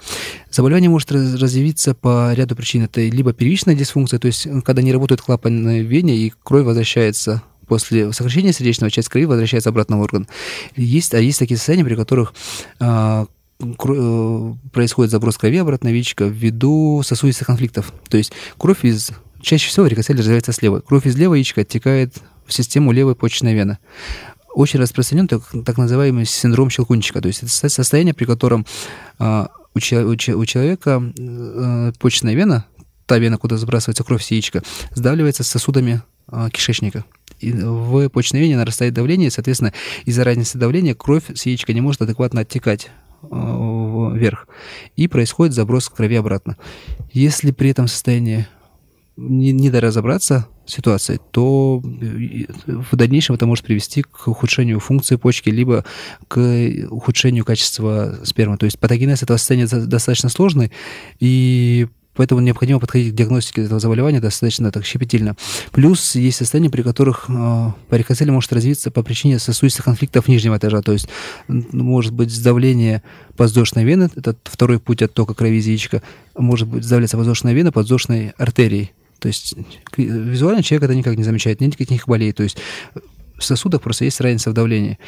Заболевание 0.52 0.90
может 0.90 1.12
развиться 1.12 1.94
по 1.94 2.34
ряду 2.34 2.56
причин. 2.56 2.84
Это 2.84 3.02
либо 3.02 3.34
первичная 3.34 3.76
дисфункция, 3.76 4.20
то 4.20 4.28
есть 4.28 4.48
когда 4.64 4.82
не 4.82 4.94
работает 4.94 5.22
клапан 5.22 5.66
в 5.66 5.82
вене, 5.82 6.16
и 6.16 6.34
кровь 6.44 6.66
возвращается 6.66 7.44
после 7.68 8.12
сокращения 8.14 8.54
сердечного 8.54 8.92
часть 8.92 9.10
крови 9.10 9.26
возвращается 9.26 9.70
обратно 9.70 9.98
в 9.98 10.02
орган. 10.02 10.28
Есть, 10.76 11.14
а 11.14 11.20
есть 11.20 11.40
такие 11.40 11.58
состояния, 11.58 11.86
при 11.86 11.96
которых 11.96 12.34
а, 12.80 13.26
э, 13.60 14.54
происходит 14.72 15.12
заброс 15.12 15.38
крови 15.38 15.58
обратно 15.58 15.90
в 15.90 15.94
яичко 15.94 16.26
ввиду 16.26 17.02
сосудистых 17.04 17.48
конфликтов. 17.48 17.94
То 18.10 18.18
есть 18.18 18.34
кровь 18.58 18.84
из... 18.86 19.12
Чаще 19.42 19.68
всего 19.68 19.84
варикоцель 19.84 20.18
развивается 20.18 20.54
слева. 20.54 20.80
Кровь 20.80 21.06
из 21.06 21.18
левого 21.18 21.36
яичка 21.36 21.62
оттекает 21.62 22.16
в 22.46 22.54
систему 22.54 22.92
левой 22.92 23.16
почечной 23.16 23.54
вены. 23.54 23.78
Очень 24.54 24.80
распространен 24.80 25.28
так, 25.28 25.42
так 25.66 25.78
называемый 25.78 26.26
синдром 26.26 26.70
щелкунчика. 26.70 27.22
То 27.22 27.28
есть 27.28 27.44
это 27.44 27.70
состояние, 27.70 28.14
при 28.14 28.26
котором 28.26 28.66
а, 29.20 29.50
у, 29.74 29.80
у, 29.80 30.12
у 30.12 30.46
человека 30.46 31.04
а, 31.20 31.92
почечная 32.00 32.36
вена, 32.36 32.66
та 33.06 33.18
вена, 33.20 33.38
куда 33.38 33.58
забрасывается 33.58 34.04
кровь 34.04 34.24
с 34.24 34.32
яичка, 34.32 34.62
сдавливается 34.92 35.44
сосудами 35.44 36.02
а, 36.28 36.50
кишечника 36.50 37.06
в 37.52 38.10
почечной 38.10 38.42
вене 38.42 38.58
нарастает 38.58 38.94
давление, 38.94 39.28
и, 39.28 39.32
соответственно, 39.32 39.74
из-за 40.06 40.24
разницы 40.24 40.58
давления 40.58 40.96
кровь 40.96 41.24
с 41.34 41.46
яичка 41.46 41.74
не 41.74 41.82
может 41.82 42.02
адекватно 42.02 42.42
оттекать 42.42 42.90
э, 43.24 43.28
вверх, 43.28 44.48
и 44.96 45.08
происходит 45.08 45.54
заброс 45.54 45.90
крови 45.90 46.16
обратно. 46.16 46.58
Если 47.12 47.52
при 47.52 47.70
этом 47.70 47.88
состоянии 47.88 48.48
не, 49.16 49.52
не 49.52 49.70
доразобраться 49.70 50.48
ситуации, 50.66 51.20
то 51.32 51.82
в 51.84 52.96
дальнейшем 52.96 53.36
это 53.36 53.46
может 53.46 53.66
привести 53.66 54.02
к 54.02 54.28
ухудшению 54.28 54.80
функции 54.80 55.18
почки, 55.18 55.50
либо 55.50 55.86
к 56.28 56.40
ухудшению 56.90 57.46
качества 57.46 58.20
спермы. 58.24 58.58
То 58.58 58.66
есть 58.66 58.80
патогенез 58.80 59.22
этого 59.22 59.38
состояния 59.38 59.68
достаточно 59.68 60.30
сложный, 60.30 60.72
и 61.20 61.88
Поэтому 62.16 62.42
необходимо 62.42 62.80
подходить 62.80 63.14
к 63.14 63.16
диагностике 63.16 63.64
этого 63.64 63.80
заболевания 63.80 64.20
достаточно 64.20 64.72
так 64.72 64.86
щепетильно. 64.86 65.36
Плюс 65.72 66.16
есть 66.16 66.38
состояния, 66.38 66.70
при 66.70 66.82
которых 66.82 67.26
э, 67.28 67.72
варикоцель 67.90 68.30
может 68.32 68.54
развиться 68.54 68.92
по 68.92 69.04
причине 69.04 69.40
сосудистых 69.40 69.86
конфликтов 69.86 70.28
нижнего 70.28 70.58
этажа. 70.58 70.82
То 70.82 70.94
есть 70.94 71.08
может 71.48 72.14
быть 72.14 72.32
сдавление 72.32 73.02
подвздошной 73.36 73.84
вены, 73.84 74.10
это 74.16 74.36
второй 74.44 74.80
путь 74.80 75.02
оттока 75.02 75.34
крови 75.34 75.58
из 75.58 75.68
яичка, 75.68 76.04
может 76.38 76.68
быть 76.68 76.84
сдавляться 76.84 77.18
подвздошная 77.18 77.54
вена 77.54 77.72
подвздошной 77.72 78.34
артерией. 78.38 78.92
То 79.20 79.28
есть 79.28 79.56
визуально 79.98 80.64
человек 80.64 80.84
это 80.84 80.96
никак 80.96 81.18
не 81.18 81.24
замечает, 81.24 81.62
нет 81.62 81.80
никаких 81.80 82.08
болей. 82.08 82.34
То 82.34 82.44
есть 82.44 82.58
в 83.38 83.44
сосудах 83.44 83.82
просто 83.82 84.06
есть 84.06 84.20
разница 84.22 84.52
в 84.52 84.54
давлении. 84.54 85.00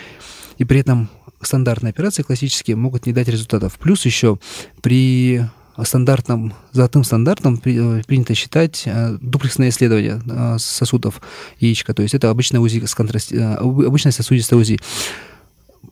И 0.58 0.64
при 0.64 0.80
этом 0.80 1.10
стандартные 1.42 1.92
операции 1.92 2.24
классические 2.24 2.78
могут 2.78 3.06
не 3.06 3.14
дать 3.14 3.28
результатов. 3.28 3.78
Плюс 3.78 4.06
еще 4.06 4.40
при 4.82 5.44
стандартном, 5.84 6.54
золотым 6.72 7.04
стандартом 7.04 7.62
э, 7.66 8.02
принято 8.08 8.34
считать 8.34 8.84
э, 8.86 9.18
дуплексное 9.22 9.70
исследование 9.70 10.22
э, 10.26 10.58
сосудов 10.58 11.22
яичка. 11.60 11.94
То 11.94 12.02
есть 12.02 12.16
это 12.16 12.30
обычное 12.30 12.62
УЗИ 12.62 12.86
с 12.86 12.96
контрасти... 12.96 13.36
обычное 13.36 14.12
сосудистое 14.12 14.60
УЗИ. 14.60 14.80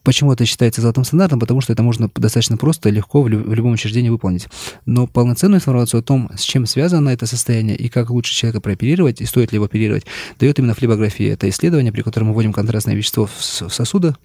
Почему 0.03 0.33
это 0.33 0.45
считается 0.45 0.81
золотым 0.81 1.05
стандартом? 1.05 1.39
Потому 1.39 1.61
что 1.61 1.71
это 1.71 1.81
можно 1.81 2.09
достаточно 2.15 2.57
просто 2.57 2.89
и 2.89 2.91
легко 2.91 3.21
в 3.21 3.29
любом 3.29 3.73
учреждении 3.73 4.09
выполнить. 4.09 4.47
Но 4.85 5.07
полноценную 5.07 5.59
информацию 5.59 5.99
о 5.99 6.03
том, 6.03 6.29
с 6.35 6.41
чем 6.41 6.65
связано 6.65 7.09
это 7.09 7.25
состояние 7.25 7.77
и 7.77 7.87
как 7.87 8.09
лучше 8.09 8.33
человека 8.33 8.59
прооперировать, 8.59 9.21
и 9.21 9.25
стоит 9.25 9.53
ли 9.53 9.57
его 9.57 9.65
оперировать, 9.65 10.05
дает 10.39 10.59
именно 10.59 10.73
флебография. 10.73 11.33
Это 11.33 11.47
исследование, 11.47 11.93
при 11.93 12.01
котором 12.01 12.27
мы 12.27 12.33
вводим 12.33 12.51
контрастное 12.51 12.95
вещество 12.95 13.27
в 13.27 13.41
сосуды, 13.41 14.15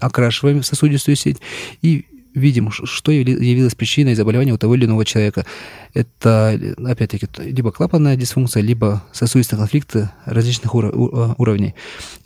окрашиваем 0.00 0.64
сосудистую 0.64 1.14
сеть 1.14 1.38
и 1.82 2.06
видим, 2.34 2.70
что 2.70 3.12
явилось 3.12 3.74
причиной 3.74 4.14
заболевания 4.14 4.52
у 4.52 4.58
того 4.58 4.74
или 4.74 4.84
иного 4.84 5.04
человека. 5.04 5.46
Это, 5.94 6.58
опять-таки, 6.84 7.26
либо 7.38 7.72
клапанная 7.72 8.16
дисфункция, 8.16 8.62
либо 8.62 9.04
сосудистые 9.12 9.58
конфликты 9.58 10.10
различных 10.24 10.74
ур- 10.74 10.92
а, 10.94 11.34
уровней. 11.38 11.74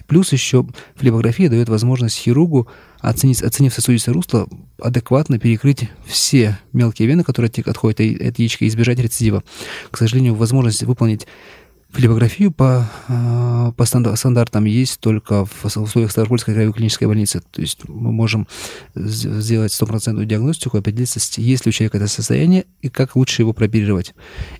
Плюс 0.06 0.32
еще 0.32 0.66
флебография 0.96 1.48
дает 1.48 1.68
возможность 1.68 2.18
хирургу, 2.18 2.68
оценить, 3.00 3.42
оценив 3.42 3.72
сосудистое 3.72 4.14
русло, 4.14 4.46
адекватно 4.78 5.38
перекрыть 5.38 5.88
все 6.04 6.58
мелкие 6.72 7.08
вены, 7.08 7.24
которые 7.24 7.50
отходят 7.64 8.00
от 8.00 8.38
яичка, 8.38 8.64
и 8.64 8.68
избежать 8.68 8.98
рецидива. 8.98 9.42
К 9.90 9.96
сожалению, 9.96 10.34
возможность 10.34 10.82
выполнить 10.82 11.26
Флебографию 11.92 12.50
по, 12.52 12.88
э, 13.08 13.72
по 13.76 13.84
стандартам 13.84 14.64
есть 14.64 14.98
только 14.98 15.44
в 15.44 15.64
условиях 15.76 16.10
Ставропольской 16.10 16.54
краевой 16.54 16.72
клинической 16.72 17.06
больницы. 17.06 17.42
То 17.50 17.60
есть 17.60 17.86
мы 17.86 18.12
можем 18.12 18.48
сделать 18.94 19.74
стопроцентную 19.74 20.26
диагностику, 20.26 20.78
определиться, 20.78 21.20
есть 21.36 21.66
ли 21.66 21.68
у 21.68 21.72
человека 21.72 21.98
это 21.98 22.08
состояние 22.08 22.64
и 22.80 22.88
как 22.88 23.14
лучше 23.14 23.42
его 23.42 23.52
прооперировать. 23.52 24.14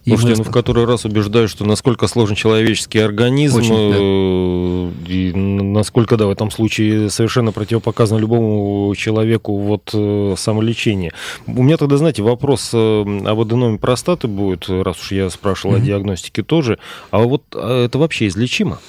И 0.04 0.10
Слушайте, 0.10 0.32
мы... 0.34 0.44
ну 0.44 0.50
в 0.50 0.52
который 0.52 0.84
раз 0.84 1.06
убеждаю, 1.06 1.48
что 1.48 1.64
насколько 1.64 2.06
сложен 2.06 2.36
человеческий 2.36 2.98
организм, 2.98 3.60
Очень, 3.60 4.92
да. 4.92 5.10
и 5.10 5.32
насколько, 5.32 6.18
да, 6.18 6.26
в 6.26 6.30
этом 6.30 6.50
случае 6.50 7.08
совершенно 7.08 7.50
противопоказано 7.50 8.18
любому 8.18 8.94
человеку 8.94 9.56
вот 9.56 9.90
э, 9.94 10.34
самолечение. 10.36 11.12
У 11.46 11.62
меня 11.62 11.78
тогда, 11.78 11.96
знаете, 11.96 12.22
вопрос 12.22 12.72
э, 12.74 13.00
об 13.00 13.40
аденоме 13.40 13.78
простаты 13.78 14.28
будет, 14.28 14.68
раз 14.68 15.00
уж 15.00 15.12
я 15.12 15.30
спрашивал 15.30 15.76
mm-hmm. 15.76 15.82
о 15.82 15.86
диагностике 15.86 16.42
тоже. 16.42 16.78
А 17.10 17.21
а 17.21 17.21
вот 17.24 17.44
а 17.54 17.84
это 17.84 17.98
вообще 17.98 18.28
излечимо? 18.28 18.80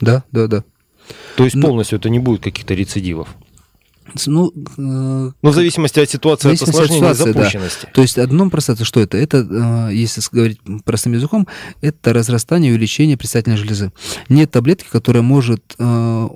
Да, 0.00 0.24
да, 0.32 0.46
да. 0.46 0.64
То 1.36 1.44
есть 1.44 1.56
Но... 1.56 1.68
полностью 1.68 1.98
это 1.98 2.08
не 2.10 2.18
будет 2.18 2.42
каких-то 2.42 2.74
рецидивов? 2.74 3.28
Ну, 4.26 4.52
э, 4.54 4.60
ну, 4.76 5.50
в 5.50 5.54
зависимости 5.54 6.00
от 6.00 6.10
ситуации, 6.10 6.52
от 6.52 6.62
осложнения 6.62 7.14
запущенности. 7.14 7.86
Да. 7.86 7.92
То 7.92 8.02
есть 8.02 8.18
одном 8.18 8.50
простата, 8.50 8.84
что 8.84 9.00
это? 9.00 9.16
Это, 9.16 9.88
э, 9.90 9.94
если 9.94 10.20
говорить 10.32 10.58
простым 10.84 11.12
языком, 11.12 11.46
это 11.80 12.12
разрастание 12.12 12.70
и 12.70 12.74
увеличение 12.74 13.16
предстательной 13.16 13.56
железы. 13.56 13.92
Нет 14.28 14.50
таблетки, 14.50 14.86
которая 14.90 15.22
может 15.22 15.76
э, 15.78 16.28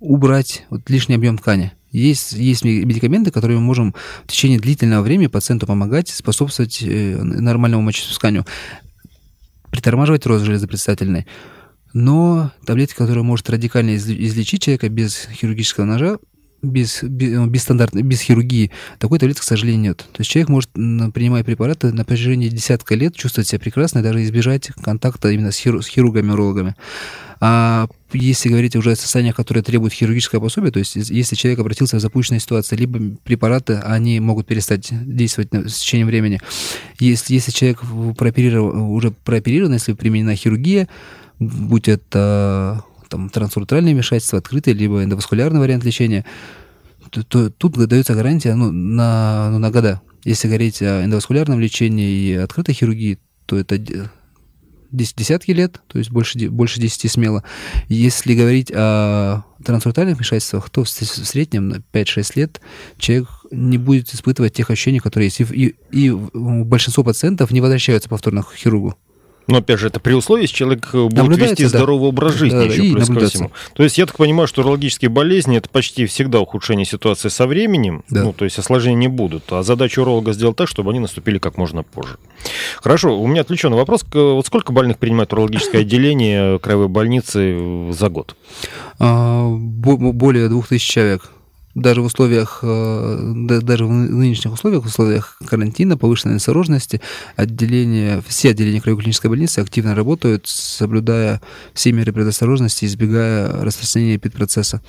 убрать 0.00 0.64
вот 0.70 0.88
лишний 0.90 1.14
объем 1.14 1.38
ткани. 1.38 1.72
Есть, 1.92 2.32
есть 2.32 2.64
медикаменты, 2.64 3.30
которые 3.32 3.58
мы 3.58 3.64
можем 3.64 3.94
в 4.24 4.28
течение 4.28 4.60
длительного 4.60 5.02
времени 5.02 5.26
пациенту 5.26 5.66
помогать, 5.66 6.08
способствовать 6.08 6.82
э, 6.82 7.16
нормальному 7.20 7.82
мочеиспусканию 7.82 8.46
притормаживать 9.70 10.26
рост 10.26 10.44
железопредстательной. 10.44 11.26
Но 11.92 12.52
таблетка, 12.64 12.98
которая 12.98 13.24
может 13.24 13.50
радикально 13.50 13.96
излечить 13.96 14.62
человека 14.62 14.88
без 14.88 15.26
хирургического 15.32 15.84
ножа, 15.84 16.18
без, 16.62 17.02
без, 17.02 17.32
ну, 17.32 17.46
без 17.46 17.62
стандартной, 17.62 18.02
без 18.02 18.20
хирургии, 18.20 18.70
такой 18.98 19.18
таблетки, 19.18 19.40
к 19.40 19.44
сожалению, 19.44 19.82
нет. 19.82 19.98
То 19.98 20.20
есть 20.20 20.30
человек 20.30 20.48
может, 20.48 20.70
принимая 20.70 21.44
препараты, 21.44 21.92
на 21.92 22.04
протяжении 22.04 22.48
десятка 22.48 22.94
лет 22.94 23.14
чувствовать 23.14 23.48
себя 23.48 23.58
прекрасно 23.58 24.00
и 24.00 24.02
даже 24.02 24.22
избежать 24.22 24.68
контакта 24.82 25.30
именно 25.30 25.52
с, 25.52 25.56
хиру, 25.56 25.82
с 25.82 25.88
хирургами, 25.88 26.32
урологами. 26.32 26.74
А 27.42 27.88
если 28.12 28.50
говорить 28.50 28.76
уже 28.76 28.92
о 28.92 28.96
состояниях, 28.96 29.34
которые 29.34 29.62
требуют 29.62 29.94
хирургического 29.94 30.40
пособия, 30.40 30.70
то 30.70 30.78
есть 30.78 30.96
если 30.96 31.36
человек 31.36 31.60
обратился 31.60 31.96
в 31.96 32.00
запущенную 32.00 32.40
ситуацию, 32.40 32.78
либо 32.78 33.16
препараты, 33.24 33.74
они 33.76 34.20
могут 34.20 34.46
перестать 34.46 34.88
действовать 34.90 35.48
с 35.54 35.78
течением 35.78 36.08
времени. 36.08 36.40
Если, 36.98 37.32
если 37.32 37.50
человек 37.50 37.80
прооперирован, 38.18 38.80
уже 38.80 39.10
прооперирован, 39.10 39.72
если 39.72 39.94
применена 39.94 40.36
хирургия, 40.36 40.86
будь 41.38 41.88
это 41.88 42.84
там, 43.10 43.28
трансуртральное 43.28 43.92
вмешательство, 43.92 44.38
открытое, 44.38 44.72
либо 44.72 45.04
эндоваскулярный 45.04 45.60
вариант 45.60 45.84
лечения, 45.84 46.24
то, 47.10 47.22
то 47.24 47.50
тут 47.50 47.76
дается 47.76 48.14
гарантия 48.14 48.54
ну, 48.54 48.70
на, 48.70 49.50
ну, 49.50 49.58
на 49.58 49.70
года. 49.70 50.00
Если 50.24 50.48
говорить 50.48 50.80
о 50.80 51.04
эндоваскулярном 51.04 51.60
лечении 51.60 52.10
и 52.10 52.34
открытой 52.34 52.74
хирургии, 52.74 53.18
то 53.46 53.58
это 53.58 53.78
десятки 54.92 55.50
лет, 55.52 55.80
то 55.86 55.98
есть 55.98 56.10
больше, 56.10 56.50
больше 56.50 56.80
10 56.80 57.10
смело. 57.10 57.44
Если 57.88 58.34
говорить 58.34 58.70
о 58.74 59.42
трансортальных 59.64 60.16
вмешательствах, 60.16 60.70
то 60.70 60.84
в 60.84 60.88
среднем 60.88 61.68
на 61.68 61.82
5-6 61.92 62.32
лет 62.36 62.60
человек 62.98 63.28
не 63.50 63.78
будет 63.78 64.12
испытывать 64.14 64.54
тех 64.54 64.70
ощущений, 64.70 65.00
которые 65.00 65.26
есть. 65.26 65.40
И, 65.40 65.44
и, 65.44 65.74
и 65.92 66.10
большинство 66.10 67.04
пациентов 67.04 67.50
не 67.50 67.60
возвращаются 67.60 68.08
повторно 68.08 68.42
к 68.42 68.54
хирургу. 68.54 68.96
Но 69.50 69.58
опять 69.58 69.78
же, 69.80 69.88
это 69.88 70.00
при 70.00 70.12
условии, 70.14 70.42
если 70.42 70.54
человек 70.54 70.90
будет 70.92 71.36
вести 71.38 71.64
здоровый 71.64 72.04
да. 72.04 72.08
образ 72.08 72.34
жизни 72.34 72.58
да, 72.58 72.64
еще 72.64 72.94
плюс 72.94 73.08
ко 73.08 73.28
всему. 73.28 73.50
То 73.74 73.82
есть 73.82 73.98
я 73.98 74.06
так 74.06 74.16
понимаю, 74.16 74.46
что 74.46 74.62
урологические 74.62 75.08
болезни 75.08 75.56
это 75.56 75.68
почти 75.68 76.06
всегда 76.06 76.40
ухудшение 76.40 76.86
ситуации 76.86 77.28
со 77.28 77.46
временем, 77.46 78.04
да. 78.08 78.24
ну, 78.24 78.32
то 78.32 78.44
есть 78.44 78.58
осложнения 78.58 79.00
не 79.00 79.08
будут. 79.08 79.44
А 79.50 79.62
задача 79.62 80.00
уролога 80.00 80.32
сделать 80.32 80.56
так, 80.56 80.68
чтобы 80.68 80.90
они 80.90 81.00
наступили 81.00 81.38
как 81.38 81.56
можно 81.56 81.82
позже. 81.82 82.16
Хорошо, 82.76 83.20
у 83.20 83.26
меня 83.26 83.42
отвлеченный 83.42 83.76
вопрос. 83.76 84.04
Вот 84.12 84.46
сколько 84.46 84.72
больных 84.72 84.98
принимает 84.98 85.32
урологическое 85.32 85.82
отделение 85.82 86.58
краевой 86.58 86.88
больницы 86.88 87.92
за 87.92 88.08
год? 88.08 88.36
А, 88.98 89.48
более 89.48 90.48
двух 90.48 90.68
тысяч 90.68 90.88
человек 90.88 91.30
даже 91.74 92.02
в 92.02 92.06
условиях, 92.06 92.60
э, 92.62 93.32
даже 93.62 93.86
в 93.86 93.90
нынешних 93.90 94.52
условиях, 94.52 94.82
в 94.82 94.86
условиях 94.86 95.38
карантина, 95.46 95.96
повышенной 95.96 96.36
осторожности, 96.36 97.00
отделения, 97.36 98.22
все 98.26 98.50
отделения 98.50 98.80
краевой 98.80 99.02
клинической 99.02 99.30
больницы 99.30 99.60
активно 99.60 99.94
работают, 99.94 100.46
соблюдая 100.48 101.40
все 101.72 101.92
меры 101.92 102.12
предосторожности, 102.12 102.84
избегая 102.86 103.48
распространения 103.62 104.16
эпидпроцесса. 104.16 104.82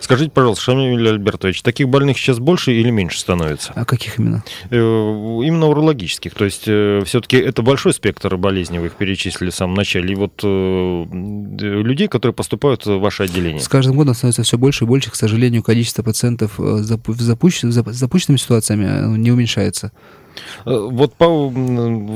Скажите, 0.00 0.32
пожалуйста, 0.32 0.64
Шамиль 0.64 1.08
Альбертович, 1.08 1.62
таких 1.62 1.88
больных 1.88 2.18
сейчас 2.18 2.40
больше 2.40 2.72
или 2.72 2.90
меньше 2.90 3.20
становится? 3.20 3.72
А 3.76 3.84
каких 3.84 4.18
именно? 4.18 4.42
Э, 4.70 4.76
именно 4.76 5.66
урологических. 5.66 6.34
То 6.34 6.44
есть 6.44 6.64
э, 6.66 7.02
все-таки 7.06 7.36
это 7.36 7.62
большой 7.62 7.92
спектр 7.92 8.36
болезней, 8.36 8.80
вы 8.80 8.86
их 8.86 8.94
перечислили 8.94 9.50
в 9.50 9.54
самом 9.54 9.74
начале. 9.74 10.12
И 10.12 10.16
вот 10.16 10.42
людей, 10.42 12.08
которые 12.08 12.34
поступают 12.34 12.84
в 12.84 12.98
ваше 12.98 13.24
отделение. 13.24 13.60
С 13.60 13.68
каждым 13.68 13.96
годом 13.96 14.14
становится 14.14 14.42
все 14.42 14.58
больше 14.58 14.84
и 14.84 14.86
больше, 14.86 15.10
к 15.10 15.14
сожалению, 15.14 15.62
количество 15.62 16.02
пациентов 16.02 16.15
процентов 16.16 16.58
э, 16.58 16.78
запущен, 16.82 17.72
запущенными 17.72 18.38
ситуациями 18.38 18.86
э, 18.86 19.18
не 19.18 19.30
уменьшается. 19.32 19.92
Э, 20.64 20.88
вот 20.90 21.14
по, 21.14 21.52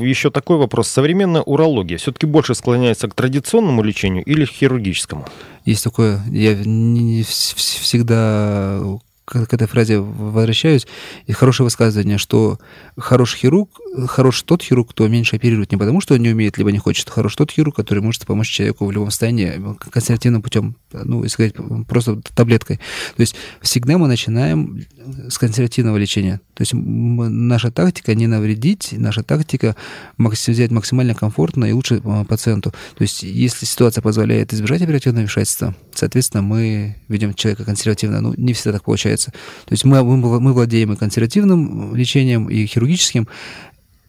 еще 0.03 0.31
такой 0.31 0.57
вопрос. 0.57 0.87
Современная 0.87 1.41
урология 1.41 1.97
все-таки 1.97 2.25
больше 2.25 2.55
склоняется 2.55 3.07
к 3.07 3.13
традиционному 3.13 3.83
лечению 3.83 4.23
или 4.23 4.45
к 4.45 4.49
хирургическому? 4.49 5.25
Есть 5.65 5.83
такое. 5.83 6.19
Я 6.31 6.55
не 6.55 7.23
всегда 7.23 8.81
к 9.25 9.53
этой 9.53 9.67
фразе 9.67 9.99
возвращаюсь, 9.99 10.87
и 11.27 11.31
хорошее 11.31 11.65
высказывание, 11.65 12.17
что 12.17 12.57
хороший 12.97 13.37
хирург, 13.37 13.69
хорош 14.07 14.41
тот 14.43 14.63
хирург, 14.63 14.91
кто 14.91 15.07
меньше 15.07 15.35
оперирует 15.35 15.71
не 15.71 15.77
потому, 15.77 16.01
что 16.01 16.13
он 16.13 16.21
не 16.21 16.29
умеет, 16.29 16.57
либо 16.57 16.71
не 16.71 16.77
хочет, 16.77 17.07
а 17.09 17.11
хорош 17.11 17.35
тот 17.35 17.51
хирург, 17.51 17.75
который 17.75 18.01
может 18.01 18.25
помочь 18.25 18.49
человеку 18.49 18.85
в 18.85 18.91
любом 18.91 19.09
состоянии 19.09 19.61
консервативным 19.91 20.41
путем, 20.41 20.75
ну, 20.91 21.23
если 21.23 21.33
сказать, 21.33 21.55
просто 21.87 22.21
таблеткой. 22.35 22.77
То 23.15 23.21
есть 23.21 23.35
всегда 23.61 23.97
мы 23.97 24.07
начинаем 24.07 24.83
с 25.29 25.37
консервативного 25.37 25.97
лечения. 25.97 26.41
То 26.53 26.61
есть 26.61 26.73
наша 26.73 27.71
тактика 27.71 28.15
не 28.15 28.27
навредить, 28.27 28.89
наша 28.91 29.23
тактика 29.23 29.75
взять 30.17 30.71
максимально 30.71 31.15
комфортно 31.15 31.65
и 31.65 31.71
лучше 31.71 32.01
пациенту. 32.27 32.71
То 32.71 33.01
есть 33.01 33.23
если 33.23 33.65
ситуация 33.65 34.01
позволяет 34.01 34.53
избежать 34.53 34.81
оперативного 34.81 35.21
вмешательства, 35.21 35.75
соответственно, 35.93 36.43
мы 36.43 36.95
ведем 37.07 37.33
человека 37.33 37.65
консервативно. 37.65 38.21
Ну, 38.21 38.33
не 38.37 38.53
всегда 38.53 38.73
так 38.73 38.83
получается. 38.83 39.31
То 39.31 39.73
есть 39.73 39.83
мы, 39.85 40.03
мы, 40.03 40.39
мы 40.39 40.53
владеем 40.53 40.93
и 40.93 40.95
консервативным 40.95 41.95
лечением, 41.95 42.49
и 42.49 42.65
хирургическим, 42.65 43.27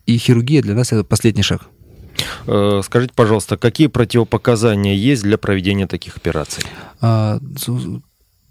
и 0.07 0.17
хирургия 0.19 0.63
для 0.63 0.75
нас 0.75 0.93
это 0.93 1.05
последний 1.05 1.43
шаг. 1.43 1.63
Э, 2.47 2.81
скажите, 2.85 3.13
пожалуйста, 3.15 3.57
какие 3.57 3.87
противопоказания 3.87 4.95
есть 4.95 5.23
для 5.23 5.39
проведения 5.39 5.87
таких 5.87 6.17
операций? 6.17 6.65
А, 7.01 7.39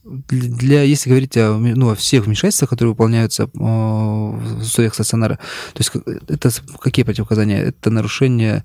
для, 0.03 0.81
если 0.81 1.09
говорить 1.09 1.37
о, 1.37 1.57
ну, 1.57 1.91
о 1.91 1.95
всех 1.95 2.25
вмешательствах, 2.25 2.69
которые 2.69 2.91
выполняются 2.91 3.49
в 3.53 4.59
условиях 4.61 4.93
стационара, 4.93 5.37
то 5.73 5.79
есть 5.79 5.91
это 6.27 6.49
какие 6.79 7.05
противопоказания? 7.05 7.63
Это 7.63 7.91
нарушение 7.91 8.63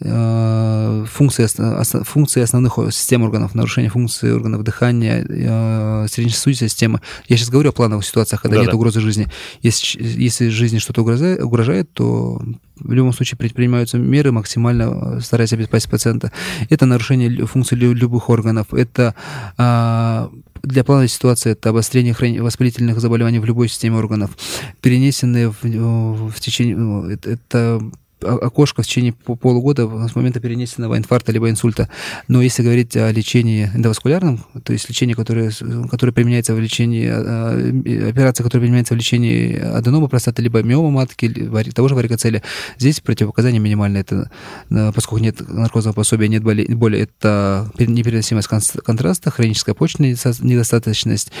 функции, 0.00 2.04
функции 2.04 2.42
основных 2.42 2.78
систем 2.92 3.22
органов, 3.22 3.54
нарушение 3.54 3.90
функции 3.90 4.30
органов 4.30 4.62
дыхания, 4.62 5.24
э, 5.28 6.06
сердечно-сосудистой 6.08 6.68
системы. 6.68 7.00
Я 7.28 7.36
сейчас 7.36 7.50
говорю 7.50 7.70
о 7.70 7.72
плановых 7.72 8.06
ситуациях, 8.06 8.42
когда 8.42 8.56
да, 8.56 8.62
нет 8.62 8.70
да. 8.70 8.76
угрозы 8.76 9.00
жизни. 9.00 9.26
Если, 9.62 10.02
если 10.02 10.48
жизни 10.48 10.78
что-то 10.78 11.02
угрожает, 11.02 11.42
угрожает, 11.42 11.92
то 11.92 12.40
в 12.76 12.92
любом 12.92 13.12
случае 13.12 13.38
предпринимаются 13.38 13.98
меры, 13.98 14.30
максимально 14.30 15.20
стараясь 15.20 15.52
обезопасить 15.52 15.90
пациента. 15.90 16.30
Это 16.70 16.86
нарушение 16.86 17.46
функций 17.46 17.76
любых 17.76 18.30
органов, 18.30 18.72
это 18.72 19.16
а, 19.56 20.30
для 20.62 20.84
плановой 20.84 21.08
ситуации 21.08 21.52
это 21.52 21.70
обострение 21.70 22.14
воспалительных 22.42 23.00
заболеваний 23.00 23.38
в 23.38 23.44
любой 23.44 23.68
системе 23.68 23.96
органов, 23.96 24.30
перенесенные 24.80 25.50
в, 25.50 25.62
в 25.62 26.40
течение... 26.40 26.76
Ну, 26.76 27.08
это 27.08 27.80
окошко 28.22 28.82
в 28.82 28.86
течение 28.86 29.12
полугода 29.12 30.08
с 30.08 30.14
момента 30.14 30.40
перенесенного 30.40 30.96
инфаркта 30.96 31.32
либо 31.32 31.50
инсульта. 31.50 31.88
Но 32.26 32.42
если 32.42 32.62
говорить 32.62 32.96
о 32.96 33.10
лечении 33.10 33.70
эндоваскулярном, 33.74 34.44
то 34.62 34.72
есть 34.72 34.88
лечение, 34.88 35.14
которое, 35.14 35.52
которое 35.90 36.12
применяется 36.12 36.54
в 36.54 36.60
лечении, 36.60 37.08
а, 37.08 37.52
а, 37.54 38.08
операция, 38.08 38.44
которая 38.44 38.66
применяется 38.66 38.94
в 38.94 38.96
лечении 38.96 39.56
аденома 39.56 40.08
простаты, 40.08 40.42
либо 40.42 40.62
миома 40.62 40.90
матки, 40.90 41.28
того 41.72 41.88
же 41.88 41.94
варикоцеля, 41.94 42.42
здесь 42.78 43.00
противопоказания 43.00 43.60
минимальные. 43.60 44.02
Это, 44.02 44.30
поскольку 44.94 45.22
нет 45.22 45.40
наркозного 45.48 45.94
пособия, 45.94 46.28
нет 46.28 46.42
боли, 46.42 46.66
боли 46.72 47.00
это 47.00 47.70
непереносимость 47.78 48.48
контраста, 48.48 49.30
хроническая 49.30 49.74
почечная 49.74 50.16
недостаточность, 50.40 51.32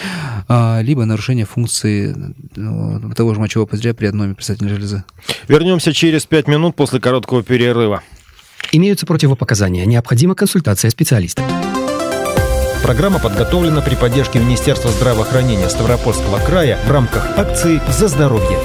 а, 0.48 0.80
либо 0.82 1.04
нарушение 1.04 1.44
функции 1.44 2.14
ну, 2.56 3.12
того 3.14 3.34
же 3.34 3.40
мочевого 3.40 3.66
пузыря 3.66 3.94
при 3.94 4.06
адноме 4.06 4.34
предстательной 4.34 4.70
железы. 4.70 5.04
Вернемся 5.48 5.92
через 5.92 6.26
пять 6.26 6.48
минут 6.48 6.67
минут 6.68 6.76
после 6.76 7.00
короткого 7.00 7.42
перерыва. 7.42 8.02
Имеются 8.72 9.06
противопоказания. 9.06 9.86
Необходима 9.86 10.34
консультация 10.34 10.90
специалиста. 10.90 11.42
Программа 12.82 13.18
подготовлена 13.18 13.80
при 13.80 13.94
поддержке 13.96 14.38
Министерства 14.38 14.90
здравоохранения 14.90 15.68
Ставропольского 15.68 16.38
края 16.38 16.78
в 16.86 16.90
рамках 16.90 17.38
акции 17.38 17.80
«За 17.88 18.08
здоровье». 18.08 18.58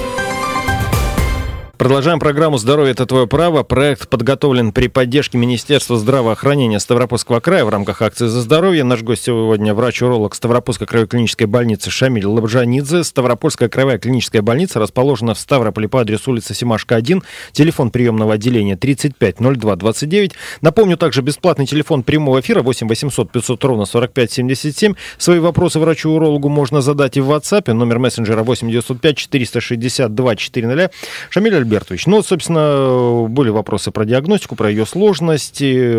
Продолжаем 1.76 2.20
программу 2.20 2.56
«Здоровье– 2.56 2.92
это 2.92 3.04
твое 3.04 3.26
право». 3.26 3.64
Проект 3.64 4.08
подготовлен 4.08 4.70
при 4.70 4.86
поддержке 4.86 5.38
Министерства 5.38 5.98
здравоохранения 5.98 6.78
Ставропольского 6.78 7.40
края 7.40 7.64
в 7.64 7.68
рамках 7.68 8.00
акции 8.00 8.28
«За 8.28 8.42
здоровье». 8.42 8.84
Наш 8.84 9.02
гость 9.02 9.24
сегодня– 9.24 9.74
врач-уролог 9.74 10.36
Ставропольской 10.36 10.86
краевой 10.86 11.08
клинической 11.08 11.48
больницы 11.48 11.90
Шамиль 11.90 12.26
Лабжанидзе. 12.26 13.02
Ставропольская 13.02 13.68
краевая 13.68 13.98
клиническая 13.98 14.40
больница 14.40 14.78
расположена 14.78 15.34
в 15.34 15.38
Ставрополе 15.40 15.88
по 15.88 16.02
адресу 16.02 16.30
улица 16.30 16.54
Симашка, 16.54 16.94
1. 16.94 17.24
Телефон 17.50 17.90
приемного 17.90 18.34
отделения 18.34 18.76
35 18.76 19.38
02 19.40 19.74
29. 19.74 20.32
Напомню, 20.60 20.96
также 20.96 21.22
бесплатный 21.22 21.66
телефон 21.66 22.04
прямого 22.04 22.38
эфира 22.38 22.62
8 22.62 22.86
800 22.86 23.32
500 23.32 23.64
ровно 23.64 23.84
45 23.84 24.30
77. 24.30 24.94
Свои 25.18 25.40
вопросы 25.40 25.80
врачу-урологу 25.80 26.48
можно 26.48 26.80
задать 26.80 27.16
и 27.16 27.20
в 27.20 27.32
WhatsApp. 27.32 27.72
Номер 27.72 27.98
мессенджера 27.98 28.44
8 28.44 28.70
905 28.70 29.16
462 29.16 30.36
400. 30.36 30.90
Шамиль 31.30 31.63
Альбертович, 31.64 32.06
ну, 32.06 32.22
собственно, 32.22 33.26
были 33.28 33.48
вопросы 33.48 33.90
про 33.90 34.04
диагностику, 34.04 34.54
про 34.54 34.70
ее 34.70 34.86
сложности. 34.86 35.94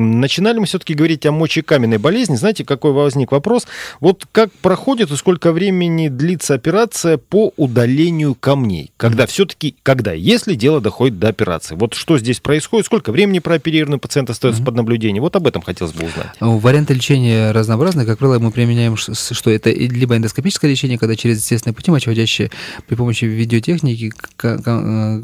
Начинали 0.00 0.58
мы 0.58 0.66
все-таки 0.66 0.94
говорить 0.94 1.26
о 1.26 1.32
мочекаменной 1.32 1.98
болезни. 1.98 2.36
Знаете, 2.36 2.64
какой 2.64 2.92
возник 2.92 3.32
вопрос? 3.32 3.66
Вот 4.00 4.26
как 4.30 4.52
проходит 4.52 5.10
и 5.10 5.16
сколько 5.16 5.52
времени 5.52 6.08
длится 6.08 6.54
операция 6.54 7.18
по 7.18 7.52
удалению 7.56 8.34
камней? 8.34 8.92
Когда 8.96 9.26
все-таки, 9.26 9.74
когда, 9.82 10.12
если 10.12 10.54
дело 10.54 10.80
доходит 10.80 11.18
до 11.18 11.28
операции? 11.28 11.74
Вот 11.74 11.94
что 11.94 12.18
здесь 12.18 12.40
происходит? 12.40 12.86
Сколько 12.86 13.12
времени 13.12 13.40
прооперированный 13.40 13.98
пациент 13.98 14.30
остается 14.30 14.62
mm-hmm. 14.62 14.64
под 14.64 14.74
наблюдением? 14.76 15.22
Вот 15.22 15.36
об 15.36 15.46
этом 15.46 15.62
хотелось 15.62 15.92
бы 15.92 16.06
узнать. 16.06 16.28
Варианты 16.40 16.94
лечения 16.94 17.50
разнообразны. 17.50 18.06
Как 18.06 18.18
правило, 18.18 18.38
мы 18.38 18.52
применяем, 18.52 18.96
что 18.96 19.50
это 19.50 19.70
либо 19.70 20.16
эндоскопическое 20.16 20.70
лечение, 20.70 20.98
когда 20.98 21.16
через 21.16 21.38
естественные 21.38 21.74
пути 21.74 21.90
мочеводящие 21.90 22.50
при 22.86 22.94
помощи 22.94 23.24
видеотехники 23.24 24.12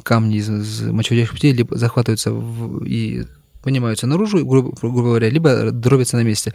камни 0.03 0.37
из 0.37 0.83
мочеводящих 0.83 1.33
путей 1.33 1.53
либо 1.53 1.77
захватываются 1.77 2.33
в, 2.33 2.85
и 2.85 3.25
вынимаются 3.67 4.07
наружу, 4.07 4.47
грубо, 4.47 4.75
грубо 4.81 5.03
говоря, 5.03 5.29
либо 5.29 5.73
дробятся 5.73 6.17
на 6.17 6.23
месте. 6.23 6.55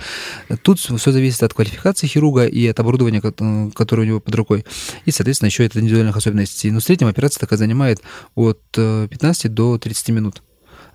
Тут 0.64 0.80
все 0.80 1.12
зависит 1.12 1.44
от 1.44 1.54
квалификации 1.54 2.08
хирурга 2.08 2.46
и 2.46 2.66
от 2.68 2.80
оборудования, 2.80 3.22
которое 3.22 4.04
у 4.04 4.06
него 4.06 4.20
под 4.22 4.34
рукой. 4.34 4.66
И, 5.06 5.12
соответственно, 5.12 5.48
еще 5.48 5.66
это 5.66 5.80
индивидуальных 5.80 6.16
особенностей. 6.16 6.72
Но 6.72 6.80
в 6.80 6.84
среднем 6.84 7.08
операция 7.08 7.42
такая 7.42 7.60
занимает 7.60 8.02
от 8.34 8.62
15 8.72 9.46
э, 9.46 9.50
до 9.50 9.78
30 9.78 10.10
минут. 10.10 10.42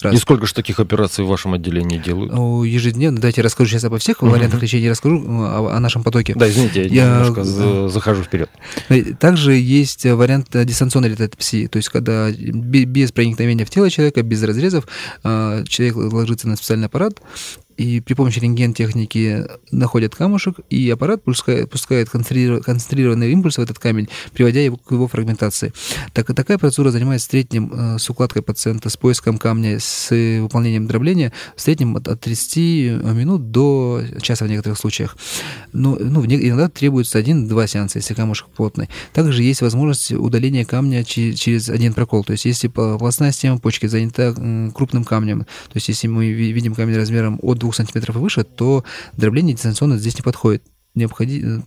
Раз. 0.01 0.15
И 0.15 0.17
сколько 0.19 0.47
же 0.47 0.55
таких 0.55 0.79
операций 0.79 1.25
в 1.25 1.29
вашем 1.29 1.55
отделении 1.55 1.99
делают? 1.99 2.33
Ежедневно. 2.67 3.19
Давайте 3.21 3.41
я 3.41 3.45
расскажу 3.45 3.71
сейчас 3.71 3.85
обо 3.85 3.99
всех 3.99 4.23
вариантах 4.23 4.61
лечения, 4.63 4.91
расскажу 4.91 5.25
о, 5.27 5.75
о 5.75 5.81
нашем 5.81 6.03
потоке. 6.03 6.35
Да, 6.35 6.49
извините, 6.49 6.87
я, 6.87 7.05
я 7.05 7.19
немножко 7.19 7.41
uh, 7.41 7.89
захожу 7.89 8.23
вперед. 8.23 8.51
Также 9.19 9.55
есть 9.55 10.05
вариант 10.05 10.49
дистанционной 10.53 11.09
литотопсии, 11.09 11.67
то 11.67 11.79
есть 11.79 11.89
когда 11.89 12.31
без 12.31 13.13
проникновения 13.13 13.65
в 13.65 13.71
тело 13.71 13.91
человека, 13.91 14.23
без 14.23 14.43
разрезов, 14.43 14.87
человек 15.23 15.97
ложится 15.97 16.49
на 16.49 16.57
специальный 16.57 16.87
аппарат, 16.87 17.21
и 17.77 18.01
при 18.01 18.15
помощи 18.15 18.39
рентген-техники 18.39 19.45
находят 19.71 20.15
камушек, 20.15 20.57
и 20.71 20.89
аппарат 20.91 21.23
пускает, 21.23 21.71
пускает 21.71 22.09
концентрированный 22.09 23.33
импульс 23.33 23.59
в 23.59 23.61
этот 23.61 23.79
камень, 23.79 24.09
приводя 24.33 24.61
его 24.61 24.77
к 24.77 24.93
его 24.93 25.09
фрагментации. 25.09 25.73
Так, 26.12 26.35
такая 26.35 26.59
процедура 26.59 26.91
занимает 26.91 27.21
в 27.21 27.25
среднем 27.25 27.73
э, 27.73 27.99
с 27.99 28.09
укладкой 28.09 28.43
пациента, 28.43 28.89
с 28.89 28.97
поиском 28.97 29.39
камня, 29.39 29.79
с 29.81 30.11
выполнением 30.11 30.87
дробления 30.87 31.33
в 31.55 31.61
среднем 31.61 31.97
от, 31.97 32.09
от 32.09 32.21
30 32.21 32.57
минут 33.15 33.51
до 33.51 34.03
часа 34.21 34.45
в 34.45 34.49
некоторых 34.49 34.79
случаях. 34.79 35.17
Ну, 35.73 35.99
ну 36.01 36.25
иногда 36.25 36.69
требуется 36.69 37.19
один-два 37.19 37.67
сеанса, 37.67 37.99
если 37.99 38.15
камушек 38.15 38.49
плотный. 38.49 38.89
Также 39.12 39.43
есть 39.43 39.62
возможность 39.62 40.12
удаления 40.12 40.65
камня 40.65 41.05
через 41.05 41.69
один 41.69 41.93
прокол. 41.93 42.25
То 42.25 42.33
есть 42.33 42.45
если 42.45 42.69
полостная 42.69 43.33
система 43.33 43.59
почки 43.59 43.87
занята 43.87 44.33
крупным 44.75 45.05
камнем, 45.05 45.41
то 45.41 45.75
есть 45.75 45.89
если 45.89 46.09
мы 46.09 46.31
видим 46.33 46.75
камень 46.75 46.97
размером 46.97 47.39
от 47.43 47.66
2 47.67 47.73
сантиметров 47.73 48.17
и 48.17 48.19
выше, 48.19 48.45
то 48.45 48.85
дробление 49.17 49.55
дистанционно 49.55 49.99
здесь 49.99 50.17
не 50.17 50.23
подходит. 50.23 50.63
Необходимо 50.95 51.65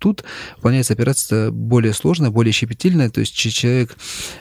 тут 0.00 0.24
выполняется 0.56 0.94
операция 0.94 1.50
более 1.52 1.92
сложная, 1.92 2.30
более 2.30 2.52
щепетильная, 2.52 3.10
то 3.10 3.20
есть 3.20 3.34
человек, 3.34 3.96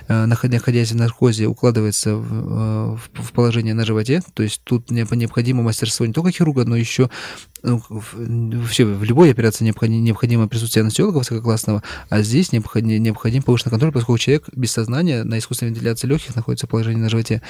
э, 0.07 0.25
находясь 0.25 0.91
в 0.91 0.95
наркозе, 0.95 1.45
укладывается 1.45 2.15
в, 2.15 2.95
э, 2.95 3.21
в 3.21 3.31
положение 3.33 3.75
на 3.75 3.85
животе, 3.85 4.23
то 4.33 4.41
есть 4.41 4.61
тут 4.63 4.89
необходимо 4.89 5.61
мастерство 5.61 6.05
не 6.05 6.13
только 6.13 6.31
хирурга, 6.31 6.63
но 6.63 6.75
еще 6.75 7.09
ну, 7.63 7.81
вообще 7.89 8.85
в 8.85 9.03
любой 9.03 9.31
операции 9.31 9.65
необходимо, 9.65 10.01
необходимо 10.01 10.47
присутствие 10.47 10.81
анестезиолога 10.81 11.17
высококлассного, 11.17 11.83
а 12.09 12.21
здесь 12.21 12.51
необходим, 12.51 13.01
необходим 13.01 13.43
повышенный 13.43 13.71
контроль, 13.71 13.91
поскольку 13.91 14.17
человек 14.17 14.45
без 14.53 14.71
сознания 14.71 15.23
на 15.23 15.39
искусственной 15.39 15.71
вентиляции 15.71 16.07
легких 16.07 16.35
находится 16.35 16.67
в 16.67 16.69
положении 16.69 17.01
на 17.01 17.09
животе. 17.09 17.41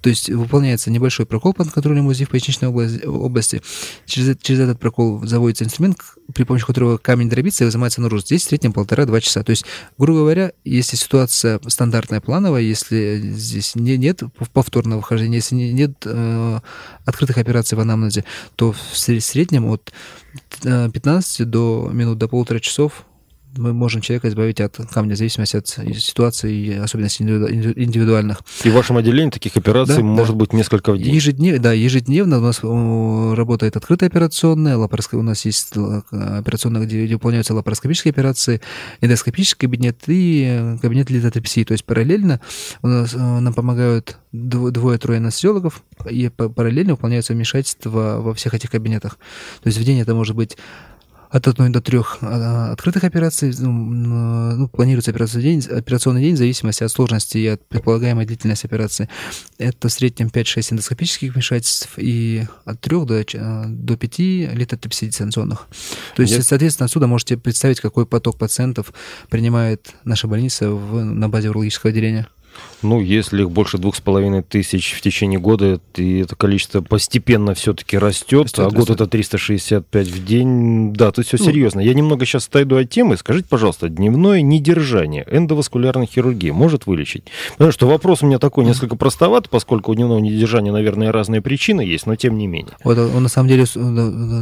То 0.00 0.08
есть 0.08 0.28
выполняется 0.30 0.90
небольшой 0.90 1.26
прокол 1.26 1.52
под 1.52 1.70
контролем 1.70 2.06
УЗИ 2.06 2.24
в 2.24 2.30
поясничной 2.30 2.68
области. 2.68 3.62
Через, 4.06 4.36
через 4.40 4.60
этот 4.60 4.78
прокол 4.78 5.24
заводится 5.26 5.64
инструмент, 5.64 5.98
при 6.34 6.44
помощи 6.44 6.66
которого 6.66 6.98
камень 6.98 7.28
дробится 7.28 7.64
и 7.64 7.66
вызывается 7.66 8.00
наружу. 8.00 8.24
Здесь 8.24 8.42
в 8.44 8.48
среднем 8.48 8.72
полтора-два 8.72 9.20
часа. 9.20 9.42
То 9.42 9.50
есть, 9.50 9.64
грубо 9.98 10.20
говоря, 10.20 10.52
если 10.64 10.96
ситуация 10.96 11.60
стандартная, 11.66 12.20
плановая, 12.20 12.62
если 12.62 13.20
здесь 13.34 13.74
не, 13.74 13.96
нет 13.96 14.22
повторного 14.52 15.02
вхождения, 15.02 15.36
если 15.36 15.54
нет 15.54 15.92
э, 16.04 16.60
открытых 17.04 17.38
операций 17.38 17.76
в 17.76 17.80
анамнезе, 17.80 18.24
то 18.56 18.72
в 18.72 18.96
среднем 18.96 19.55
от 19.64 19.92
15 20.62 21.40
э, 21.40 21.44
до 21.44 21.90
минут 21.92 22.18
до 22.18 22.28
полутора 22.28 22.60
часов 22.60 23.06
мы 23.56 23.72
можем 23.72 24.00
человека 24.00 24.28
избавить 24.28 24.60
от 24.60 24.76
камня, 24.92 25.14
в 25.14 25.18
зависимости 25.18 25.56
от 25.56 25.66
ситуации 25.68 26.54
и 26.54 26.72
особенностей 26.74 27.24
индивидуальных. 27.24 28.40
И 28.64 28.70
в 28.70 28.74
вашем 28.74 28.96
отделении 28.96 29.30
таких 29.30 29.56
операций 29.56 29.96
да, 29.96 30.02
может 30.02 30.34
да. 30.34 30.40
быть 30.40 30.52
несколько 30.52 30.92
в 30.92 30.98
день? 30.98 31.14
Ежедневно, 31.14 31.60
да, 31.60 31.72
ежедневно 31.72 32.38
у 32.38 32.40
нас 32.40 32.60
работает 32.62 33.76
открытая 33.76 34.08
операционная, 34.08 34.76
лапароск... 34.76 35.14
у 35.14 35.22
нас 35.22 35.44
есть 35.44 35.72
операционная, 36.10 36.82
где 36.82 37.06
выполняются 37.06 37.54
лапароскопические 37.54 38.12
операции, 38.12 38.60
эндоскопический 39.00 39.66
кабинет 39.66 40.02
и 40.06 40.76
кабинет 40.80 41.10
литотропсии. 41.10 41.64
То 41.64 41.72
есть 41.72 41.84
параллельно 41.84 42.40
у 42.82 42.88
нас, 42.88 43.14
э, 43.14 43.18
нам 43.18 43.54
помогают 43.54 44.18
двое-трое 44.32 45.18
анестезиологов, 45.18 45.82
и 46.10 46.28
параллельно 46.28 46.92
выполняются 46.92 47.32
вмешательства 47.32 48.18
во 48.20 48.34
всех 48.34 48.54
этих 48.54 48.70
кабинетах. 48.70 49.18
То 49.62 49.68
есть 49.68 49.78
в 49.78 49.84
день 49.84 50.00
это 50.00 50.14
может 50.14 50.36
быть 50.36 50.56
от 51.36 51.46
одной 51.48 51.68
до 51.68 51.80
трех 51.80 52.18
а, 52.22 52.72
открытых 52.72 53.04
операций. 53.04 53.54
Ну, 53.58 54.68
планируется 54.68 55.10
операционный 55.10 55.42
день, 55.44 55.60
операционный 55.70 56.22
день 56.22 56.34
в 56.34 56.38
зависимости 56.38 56.82
от 56.82 56.90
сложности 56.90 57.38
и 57.38 57.46
от 57.46 57.66
предполагаемой 57.68 58.24
длительности 58.26 58.66
операции. 58.66 59.08
Это 59.58 59.88
в 59.88 59.92
среднем 59.92 60.28
5-6 60.28 60.72
эндоскопических 60.72 61.34
вмешательств 61.34 61.90
и 61.98 62.44
от 62.64 62.80
3 62.80 63.04
до, 63.04 63.24
до 63.68 63.96
5 63.96 64.18
литотопсий 64.54 65.08
дистанционных. 65.08 65.66
То 66.16 66.22
есть, 66.22 66.34
Нет. 66.34 66.44
соответственно, 66.44 66.86
отсюда 66.86 67.06
можете 67.06 67.36
представить, 67.36 67.80
какой 67.80 68.06
поток 68.06 68.38
пациентов 68.38 68.92
принимает 69.28 69.94
наша 70.04 70.28
больница 70.28 70.70
в, 70.70 71.04
на 71.04 71.28
базе 71.28 71.50
урологического 71.50 71.90
отделения. 71.90 72.28
Ну, 72.82 73.00
если 73.00 73.42
их 73.42 73.50
больше 73.50 73.78
двух 73.78 73.96
с 73.96 74.00
половиной 74.00 74.42
тысяч 74.42 74.92
в 74.92 75.00
течение 75.00 75.40
года, 75.40 75.80
и 75.96 76.18
это 76.20 76.36
количество 76.36 76.82
постепенно 76.82 77.54
все-таки 77.54 77.96
растет, 77.96 78.44
растет 78.44 78.58
а 78.58 78.70
год 78.70 78.90
растет. 78.90 78.96
это 78.96 79.06
365 79.06 80.08
в 80.08 80.24
день, 80.24 80.92
да, 80.92 81.10
то 81.10 81.20
есть 81.20 81.28
все 81.28 81.38
ну, 81.38 81.44
серьезно. 81.44 81.80
Я 81.80 81.94
немного 81.94 82.26
сейчас 82.26 82.46
отойду 82.48 82.76
от 82.76 82.90
темы. 82.90 83.16
Скажите, 83.16 83.48
пожалуйста, 83.48 83.88
дневное 83.88 84.42
недержание 84.42 85.26
эндоваскулярной 85.28 86.06
хирургии 86.06 86.50
может 86.50 86.86
вылечить? 86.86 87.24
Потому 87.52 87.72
что 87.72 87.86
вопрос 87.86 88.22
у 88.22 88.26
меня 88.26 88.38
такой 88.38 88.64
несколько 88.64 88.96
простоват, 88.96 89.48
поскольку 89.48 89.92
у 89.92 89.94
дневного 89.94 90.18
недержания, 90.18 90.70
наверное, 90.70 91.12
разные 91.12 91.40
причины 91.40 91.80
есть, 91.80 92.06
но 92.06 92.14
тем 92.16 92.36
не 92.36 92.46
менее. 92.46 92.74
Вот 92.84 92.98
он 92.98 93.22
на 93.22 93.28
самом 93.28 93.48
деле 93.48 93.64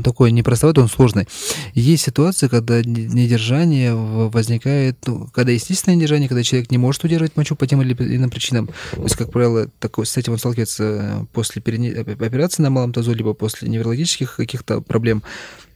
такой 0.03 0.33
не 0.33 0.43
простоватый, 0.43 0.83
он 0.83 0.91
сложный. 0.91 1.29
Есть 1.75 2.05
ситуация, 2.05 2.49
когда 2.49 2.83
недержание 2.83 3.95
возникает, 3.95 4.99
ну, 5.07 5.29
когда 5.33 5.53
естественное 5.53 5.97
недержание, 5.97 6.29
когда 6.29 6.43
человек 6.43 6.71
не 6.71 6.79
может 6.79 7.05
удерживать 7.05 7.37
мочу 7.37 7.57
по 7.57 7.67
тем 7.67 7.81
или 7.81 7.95
иным 8.05 8.31
причинам. 8.31 8.69
То 8.93 9.03
есть, 9.03 9.17
как 9.17 9.31
правило, 9.31 9.69
такой, 9.79 10.07
с 10.07 10.17
этим 10.17 10.33
он 10.33 10.39
сталкивается 10.39 11.27
после 11.33 11.63
перене... 11.63 11.93
операции 11.93 12.63
на 12.63 12.71
малом 12.71 12.93
тазу, 12.93 13.15
либо 13.15 13.35
после 13.35 13.69
неврологических 13.69 14.37
каких-то 14.37 14.81
проблем. 14.81 15.23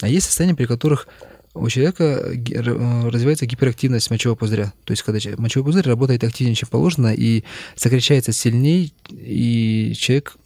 А 0.01 0.09
есть 0.09 0.27
состояния, 0.27 0.55
при 0.55 0.67
которых 0.67 1.09
у 1.55 1.69
человека 1.69 2.05
э, 2.05 3.09
развивается 3.09 3.47
гиперактивность 3.47 4.11
мочевого 4.11 4.37
пузыря. 4.37 4.73
То 4.85 4.93
есть, 4.93 5.03
когда 5.03 5.19
мочевой 5.39 5.65
пузырь 5.65 5.87
работает 5.87 6.25
активнее, 6.25 6.55
чем 6.55 6.69
положено, 6.69 7.13
и 7.13 7.45
сокращается 7.75 8.33
сильнее, 8.33 8.91
и 9.11 9.95
человек 9.97 10.37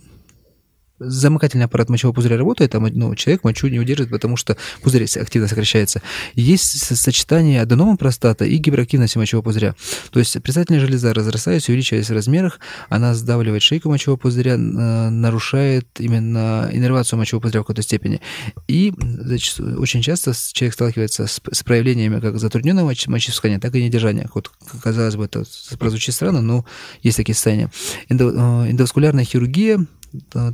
замыкательный 1.05 1.65
аппарат 1.65 1.88
мочевого 1.88 2.15
пузыря 2.15 2.37
работает, 2.37 2.75
а 2.75 2.81
ну, 2.81 3.15
человек 3.15 3.45
мочу 3.45 3.69
не 3.69 3.79
удерживает, 3.79 4.11
потому 4.11 4.37
что 4.37 4.57
пузырь 4.83 5.05
активно 5.05 5.49
сокращается. 5.49 6.03
Есть 6.35 6.97
сочетание 6.97 7.62
аденома 7.62 7.97
простата 7.97 8.45
и 8.45 8.57
гиперактивности 8.57 9.19
мочевого 9.19 9.45
пузыря. 9.45 9.75
То 10.11 10.19
есть 10.19 10.41
предстательная 10.43 10.81
железа, 10.81 11.15
разрастаясь, 11.15 11.69
увеличиваясь 11.69 12.09
в 12.09 12.12
размерах, 12.12 12.61
она 12.88 13.15
сдавливает 13.15 13.62
шейку 13.62 13.88
мочевого 13.88 14.19
пузыря, 14.19 14.57
нарушает 14.57 15.87
именно 15.99 16.69
иннервацию 16.73 17.19
мочевого 17.19 17.43
пузыря 17.43 17.61
в 17.61 17.65
какой-то 17.65 17.83
степени. 17.83 18.21
И 18.69 18.93
значит, 18.99 19.61
очень 19.61 20.03
часто 20.03 20.33
человек 20.53 20.75
сталкивается 20.75 21.27
с, 21.27 21.41
с 21.51 21.62
проявлениями 21.62 22.21
как 22.21 22.38
затрудненного 22.38 22.93
мочеиспускания, 23.07 23.59
так 23.59 23.75
и 23.75 23.85
недержания. 23.85 24.29
Вот, 24.35 24.51
казалось 24.83 25.17
бы, 25.17 25.25
это 25.25 25.45
прозвучит 25.79 26.15
странно, 26.15 26.41
но 26.41 26.65
есть 27.03 27.17
такие 27.17 27.35
состояния. 27.35 27.71
Эндо, 28.09 28.31
э, 28.31 28.71
эндоваскулярная 28.71 29.25
хирургия 29.25 29.87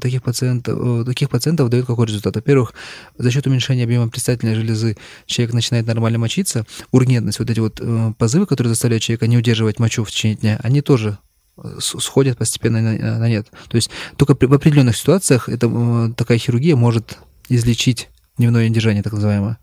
таких 0.00 0.22
пациентов, 0.22 0.78
э, 0.80 1.04
таких 1.04 1.30
пациентов 1.30 1.68
дает 1.68 1.86
какой 1.86 2.06
результат? 2.06 2.36
Во-первых, 2.36 2.74
за 3.16 3.30
счет 3.30 3.46
уменьшения 3.46 3.84
объема 3.84 4.08
предстательной 4.08 4.54
железы 4.54 4.96
человек 5.26 5.54
начинает 5.54 5.86
нормально 5.86 6.18
мочиться. 6.18 6.64
Ургентность, 6.90 7.38
вот 7.38 7.50
эти 7.50 7.60
вот 7.60 7.80
э, 7.80 8.12
позывы, 8.18 8.46
которые 8.46 8.70
заставляют 8.70 9.02
человека 9.02 9.26
не 9.26 9.38
удерживать 9.38 9.78
мочу 9.78 10.04
в 10.04 10.10
течение 10.10 10.36
дня, 10.36 10.60
они 10.62 10.80
тоже 10.80 11.18
э, 11.56 11.78
сходят 11.80 12.38
постепенно 12.38 12.80
на, 12.80 13.18
на 13.18 13.28
нет. 13.28 13.48
То 13.68 13.76
есть 13.76 13.90
только 14.16 14.34
в 14.34 14.54
определенных 14.54 14.96
ситуациях 14.96 15.48
это, 15.48 16.12
такая 16.16 16.38
хирургия 16.38 16.76
может 16.76 17.18
излечить 17.48 18.08
дневное 18.36 18.68
недержание, 18.68 19.02
так 19.02 19.12
называемое. 19.12 19.58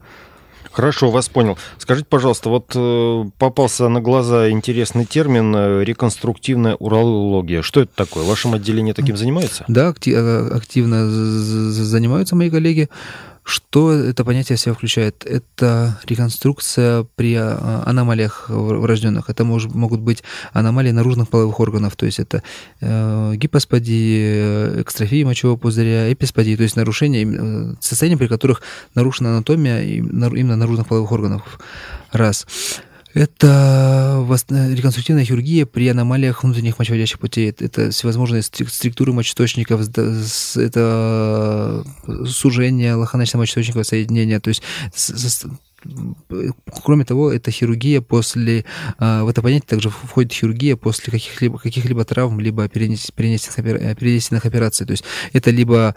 Хорошо, 0.75 1.09
вас 1.09 1.29
понял. 1.29 1.57
Скажите, 1.77 2.05
пожалуйста, 2.09 2.49
вот 2.49 2.73
э, 2.75 3.23
попался 3.37 3.87
на 3.87 4.01
глаза 4.01 4.49
интересный 4.49 5.05
термин 5.05 5.55
э, 5.55 5.85
реконструктивная 5.85 6.75
урология. 6.75 7.61
Что 7.61 7.79
это 7.79 7.95
такое? 7.95 8.25
В 8.25 8.27
вашем 8.27 8.55
отделении 8.55 8.91
таким 8.91 9.15
занимается? 9.15 9.63
Да, 9.69 9.93
э, 10.05 10.49
активно 10.53 11.07
занимаются 11.07 12.35
мои 12.35 12.49
коллеги. 12.49 12.89
Что 13.45 13.93
это 13.93 14.25
понятие 14.25 14.57
себя 14.57 14.73
включает? 14.73 15.23
Это 15.23 15.99
реконструкция 16.05 17.05
при 17.15 17.35
а, 17.35 17.83
аномалиях 17.85 18.45
врожденных. 18.49 19.29
Это 19.29 19.43
мож, 19.43 19.65
могут 19.65 19.99
быть 19.99 20.23
аномалии 20.51 20.89
наружных 20.89 21.29
половых 21.29 21.59
органов, 21.59 21.95
то 21.95 22.07
есть 22.07 22.17
это 22.19 22.41
э, 22.81 23.33
гипосподия, 23.35 24.81
экстрофия 24.81 25.23
мочевого 25.25 25.57
пузыря, 25.57 26.11
эписподия, 26.11 26.57
то 26.57 26.63
есть 26.63 26.75
нарушения, 26.75 27.23
э, 27.23 27.75
состояния, 27.79 28.17
при 28.17 28.25
которых 28.25 28.63
нарушена 28.95 29.29
анатомия 29.29 29.83
именно 29.83 30.55
наружных 30.55 30.87
половых 30.87 31.11
органов. 31.11 31.59
Раз. 32.11 32.47
Это 33.15 34.27
реконструктивная 34.49 35.23
хирургия 35.23 35.65
при 35.65 35.87
аномалиях 35.87 36.43
внутренних 36.43 36.77
мочеводящих 36.77 37.17
путей. 37.17 37.49
Это 37.49 37.89
всевозможные 37.89 38.41
структуры 38.41 39.13
мочеточников, 39.13 39.87
это 39.87 41.83
сужение 42.27 42.95
лоханочно-мочеточникового 42.95 43.83
соединения. 43.83 44.41
То 44.41 44.49
есть 44.49 44.61
кроме 46.83 47.05
того, 47.05 47.31
это 47.31 47.51
хирургия 47.51 48.01
после... 48.01 48.65
А, 48.97 49.23
в 49.23 49.29
это 49.29 49.41
понятие 49.41 49.67
также 49.67 49.89
входит 49.89 50.33
хирургия 50.33 50.75
после 50.75 51.11
каких-либо 51.11 51.57
каких 51.57 51.85
травм, 52.07 52.39
либо 52.39 52.67
перенесенных, 52.67 54.45
операций. 54.45 54.85
То 54.85 54.91
есть 54.91 55.03
это 55.31 55.51
либо 55.51 55.95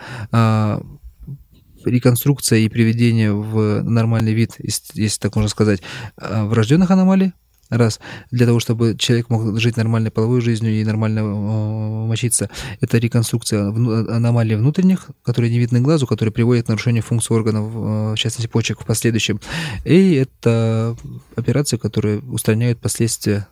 реконструкция 1.85 2.61
и 2.61 2.69
приведение 2.69 3.33
в 3.33 3.83
нормальный 3.83 4.33
вид, 4.33 4.55
если 4.59 5.19
так 5.19 5.37
можно 5.37 5.49
сказать, 5.49 5.81
врожденных 6.17 6.91
аномалий, 6.91 7.33
Раз. 7.71 8.01
Для 8.31 8.47
того, 8.47 8.61
чтобы 8.61 8.97
человек 8.97 9.29
мог 9.29 9.61
жить 9.61 9.77
нормальной 9.77 10.11
половой 10.11 10.41
жизнью 10.41 10.73
и 10.73 10.85
нормально 10.85 11.19
э, 11.19 12.07
мочиться. 12.07 12.49
Это 12.81 12.97
реконструкция 12.97 13.69
аномалий 13.69 14.57
внутренних, 14.57 15.09
которые 15.23 15.51
не 15.51 15.59
видны 15.59 15.81
глазу, 15.81 16.07
которые 16.07 16.33
приводят 16.33 16.65
к 16.65 16.69
нарушению 16.69 17.03
функции 17.03 17.35
органов, 17.35 17.67
э, 17.67 18.13
в 18.15 18.17
частности 18.17 18.47
почек 18.51 18.81
в 18.81 18.87
последующем. 18.87 19.39
И 19.85 20.15
это 20.15 20.97
операции, 21.37 21.77
которые 21.77 22.21
устраняют 22.21 22.81
последствия 22.81 23.47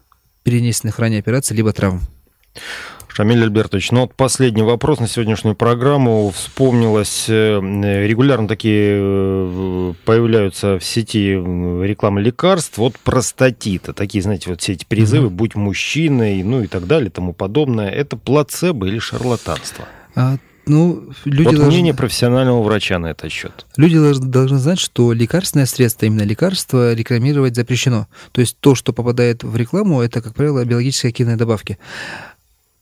перенесенных 0.44 0.98
ранее 0.98 1.18
операций 1.18 1.54
либо 1.54 1.74
травм. 1.74 2.00
Шамиль 3.16 3.44
Альбертович, 3.44 3.92
ну 3.92 4.02
вот 4.02 4.12
последний 4.12 4.60
вопрос 4.60 5.00
на 5.00 5.08
сегодняшнюю 5.08 5.56
программу. 5.56 6.30
Вспомнилось, 6.36 7.24
э, 7.30 7.60
регулярно 8.06 8.46
такие 8.46 8.98
э, 8.98 9.94
появляются 10.04 10.78
в 10.78 10.84
сети 10.84 11.30
рекламы 11.30 12.20
лекарств. 12.20 12.76
Вот 12.76 12.98
простатита, 12.98 13.94
такие, 13.94 14.20
знаете, 14.20 14.50
вот 14.50 14.60
все 14.60 14.74
эти 14.74 14.84
призывы, 14.84 15.28
mm-hmm. 15.28 15.30
будь 15.30 15.54
мужчиной, 15.54 16.42
ну 16.42 16.60
и 16.60 16.66
так 16.66 16.86
далее, 16.86 17.08
тому 17.08 17.32
подобное. 17.32 17.88
Это 17.88 18.18
плацебо 18.18 18.86
или 18.86 18.98
шарлатанство? 18.98 19.86
А, 20.14 20.36
ну, 20.66 21.10
люди 21.24 21.44
вот 21.44 21.54
должны... 21.54 21.72
мнение 21.72 21.94
профессионального 21.94 22.62
врача 22.62 22.98
на 22.98 23.06
этот 23.06 23.32
счет. 23.32 23.64
Люди 23.78 23.96
должны 23.96 24.58
знать, 24.58 24.78
что 24.78 25.14
лекарственное 25.14 25.64
средство, 25.64 26.04
именно 26.04 26.24
лекарство, 26.24 26.92
рекламировать 26.92 27.56
запрещено. 27.56 28.08
То 28.32 28.42
есть 28.42 28.58
то, 28.60 28.74
что 28.74 28.92
попадает 28.92 29.42
в 29.42 29.56
рекламу, 29.56 30.02
это, 30.02 30.20
как 30.20 30.34
правило, 30.34 30.62
биологические 30.66 31.10
активные 31.12 31.36
добавки. 31.36 31.78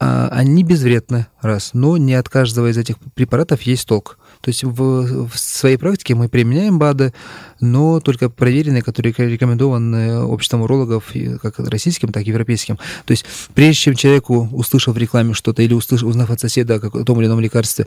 А, 0.01 0.29
они 0.33 0.65
безвредны, 0.65 1.29
раз, 1.41 1.71
но 1.73 1.97
не 1.97 2.15
от 2.15 2.29
каждого 2.29 2.71
из 2.71 2.77
этих 2.77 2.97
препаратов 3.15 3.63
есть 3.63 3.87
толк. 3.87 4.19
То 4.41 4.51
есть 4.51 4.65
в, 4.65 5.29
в 5.29 5.39
своей 5.39 5.77
практике 5.77 6.15
мы 6.15 6.29
применяем 6.29 6.79
БАДы, 6.79 7.15
но 7.61 8.01
только 8.01 8.29
проверенные, 8.29 8.83
которые 8.83 9.15
рекомендованы 9.17 10.21
обществом 10.25 10.63
урологов, 10.63 11.13
как 11.41 11.59
российским, 11.61 12.13
так 12.13 12.25
и 12.25 12.29
европейским. 12.29 12.77
То 13.07 13.13
есть 13.13 13.25
прежде 13.55 13.75
чем 13.75 13.95
человеку, 13.95 14.49
услышав 14.53 14.95
в 14.95 14.99
рекламе 14.99 15.33
что-то 15.33 15.63
или 15.63 15.73
услышав, 15.73 16.09
узнав 16.09 16.31
от 16.31 16.41
соседа 16.41 16.75
о 16.75 17.05
том 17.05 17.21
или 17.21 17.27
ином 17.29 17.41
лекарстве, 17.41 17.87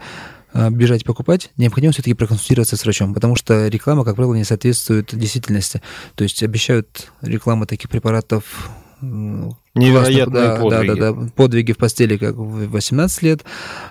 а, 0.54 0.70
бежать 0.70 1.04
покупать, 1.04 1.52
необходимо 1.58 1.92
все-таки 1.92 2.14
проконсультироваться 2.14 2.78
с 2.78 2.84
врачом, 2.84 3.14
потому 3.14 3.36
что 3.36 3.68
реклама, 3.68 4.06
как 4.06 4.16
правило, 4.16 4.34
не 4.34 4.46
соответствует 4.46 5.14
действительности. 5.14 5.82
То 6.16 6.24
есть 6.24 6.42
обещают 6.42 7.12
рекламу 7.22 7.66
таких 7.66 7.90
препаратов 7.90 8.70
Невероятные 9.02 10.44
да, 10.44 10.56
подвиги. 10.56 10.88
Да, 10.88 10.96
да, 10.96 11.12
да, 11.12 11.30
подвиги 11.36 11.72
в 11.74 11.78
постели, 11.78 12.18
как 12.18 12.36
в 12.36 12.70
18 12.70 13.22
лет, 13.24 13.46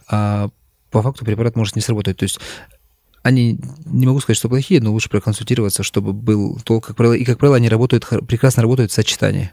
а 0.08 0.50
по 0.90 1.02
факту 1.02 1.24
препарат 1.24 1.56
может 1.56 1.76
не 1.76 1.82
сработать. 1.82 2.16
То 2.16 2.24
есть 2.24 2.40
они, 3.22 3.58
не 3.86 4.06
могу 4.06 4.20
сказать, 4.20 4.36
что 4.36 4.48
плохие, 4.48 4.80
но 4.80 4.92
лучше 4.92 5.10
проконсультироваться, 5.10 5.82
чтобы 5.82 6.12
был 6.12 6.58
толк, 6.64 6.86
как 6.86 6.96
правило, 6.96 7.14
и, 7.14 7.24
как 7.24 7.38
правило, 7.38 7.56
они 7.56 7.68
работают, 7.68 8.06
прекрасно 8.26 8.62
работают 8.62 8.92
в 8.92 8.94
сочетании 8.94 9.52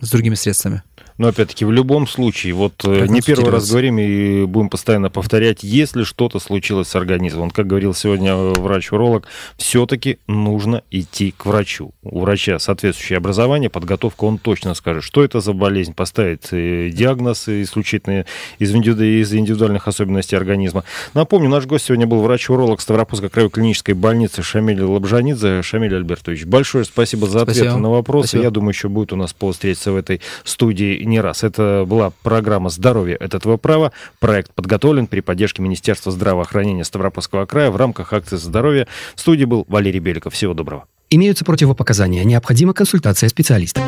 с 0.00 0.10
другими 0.10 0.34
средствами. 0.34 0.82
Но 1.18 1.26
опять-таки 1.26 1.64
в 1.64 1.72
любом 1.72 2.06
случае, 2.06 2.54
вот 2.54 2.84
э, 2.84 3.06
не 3.08 3.20
первый 3.20 3.50
раз 3.50 3.68
говорим 3.68 3.98
и 3.98 4.46
будем 4.46 4.70
постоянно 4.70 5.10
повторять, 5.10 5.64
если 5.64 6.04
что-то 6.04 6.38
случилось 6.38 6.88
с 6.88 6.96
организмом, 6.96 7.50
как 7.50 7.66
говорил 7.66 7.92
сегодня 7.92 8.36
врач-уролог, 8.36 9.26
все-таки 9.56 10.18
нужно 10.28 10.82
идти 10.92 11.34
к 11.36 11.44
врачу. 11.44 11.92
У 12.02 12.20
врача 12.20 12.60
соответствующее 12.60 13.16
образование, 13.16 13.68
подготовка, 13.68 14.24
он 14.24 14.38
точно 14.38 14.74
скажет, 14.74 15.02
что 15.02 15.24
это 15.24 15.40
за 15.40 15.52
болезнь, 15.52 15.92
поставит 15.92 16.52
э, 16.52 16.90
диагноз 16.90 17.48
исключительно 17.48 18.24
из, 18.60 18.72
из 18.72 19.34
индивидуальных 19.34 19.88
особенностей 19.88 20.36
организма. 20.36 20.84
Напомню, 21.14 21.48
наш 21.48 21.66
гость 21.66 21.86
сегодня 21.86 22.06
был 22.06 22.22
врач-уролог 22.22 22.80
Ставропольской 22.80 23.28
краевой 23.28 23.50
клинической 23.50 23.94
больницы 23.94 24.44
Шамиль 24.44 24.82
Лабжанидзе. 24.82 25.62
Шамиль 25.62 25.96
Альбертович, 25.96 26.44
большое 26.44 26.84
спасибо 26.84 27.26
за 27.26 27.42
ответы 27.42 27.60
спасибо. 27.62 27.80
на 27.80 27.90
вопросы. 27.90 28.28
Спасибо. 28.28 28.44
Я 28.44 28.50
думаю, 28.50 28.70
еще 28.70 28.88
будет 28.88 29.12
у 29.12 29.16
нас 29.16 29.32
повод 29.32 29.56
встретиться 29.56 29.87
в 29.92 29.96
этой 29.96 30.20
студии 30.44 31.02
не 31.02 31.20
раз. 31.20 31.44
Это 31.44 31.84
была 31.86 32.12
программа 32.22 32.70
«Здоровье– 32.70 33.16
это 33.20 33.38
твое 33.38 33.58
право». 33.58 33.92
Проект 34.18 34.52
подготовлен 34.54 35.06
при 35.06 35.20
поддержке 35.20 35.62
Министерства 35.62 36.12
здравоохранения 36.12 36.84
Ставропольского 36.84 37.46
края 37.46 37.70
в 37.70 37.76
рамках 37.76 38.12
акции 38.12 38.36
«Здоровье». 38.36 38.86
В 39.14 39.20
студии 39.20 39.44
был 39.44 39.64
Валерий 39.68 40.00
Беликов. 40.00 40.34
Всего 40.34 40.54
доброго. 40.54 40.84
Имеются 41.10 41.44
противопоказания. 41.44 42.24
Необходима 42.24 42.74
консультация 42.74 43.28
специалиста. 43.28 43.80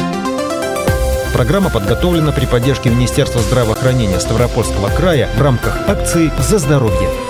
Программа 1.33 1.71
подготовлена 1.71 2.33
при 2.33 2.47
поддержке 2.47 2.91
Министерства 2.91 3.41
здравоохранения 3.41 4.21
Ставропольского 4.21 4.89
края 4.89 5.29
в 5.37 5.43
рамках 5.43 5.89
акции 5.89 6.31
«За 6.39 6.59
здоровье». 6.59 7.30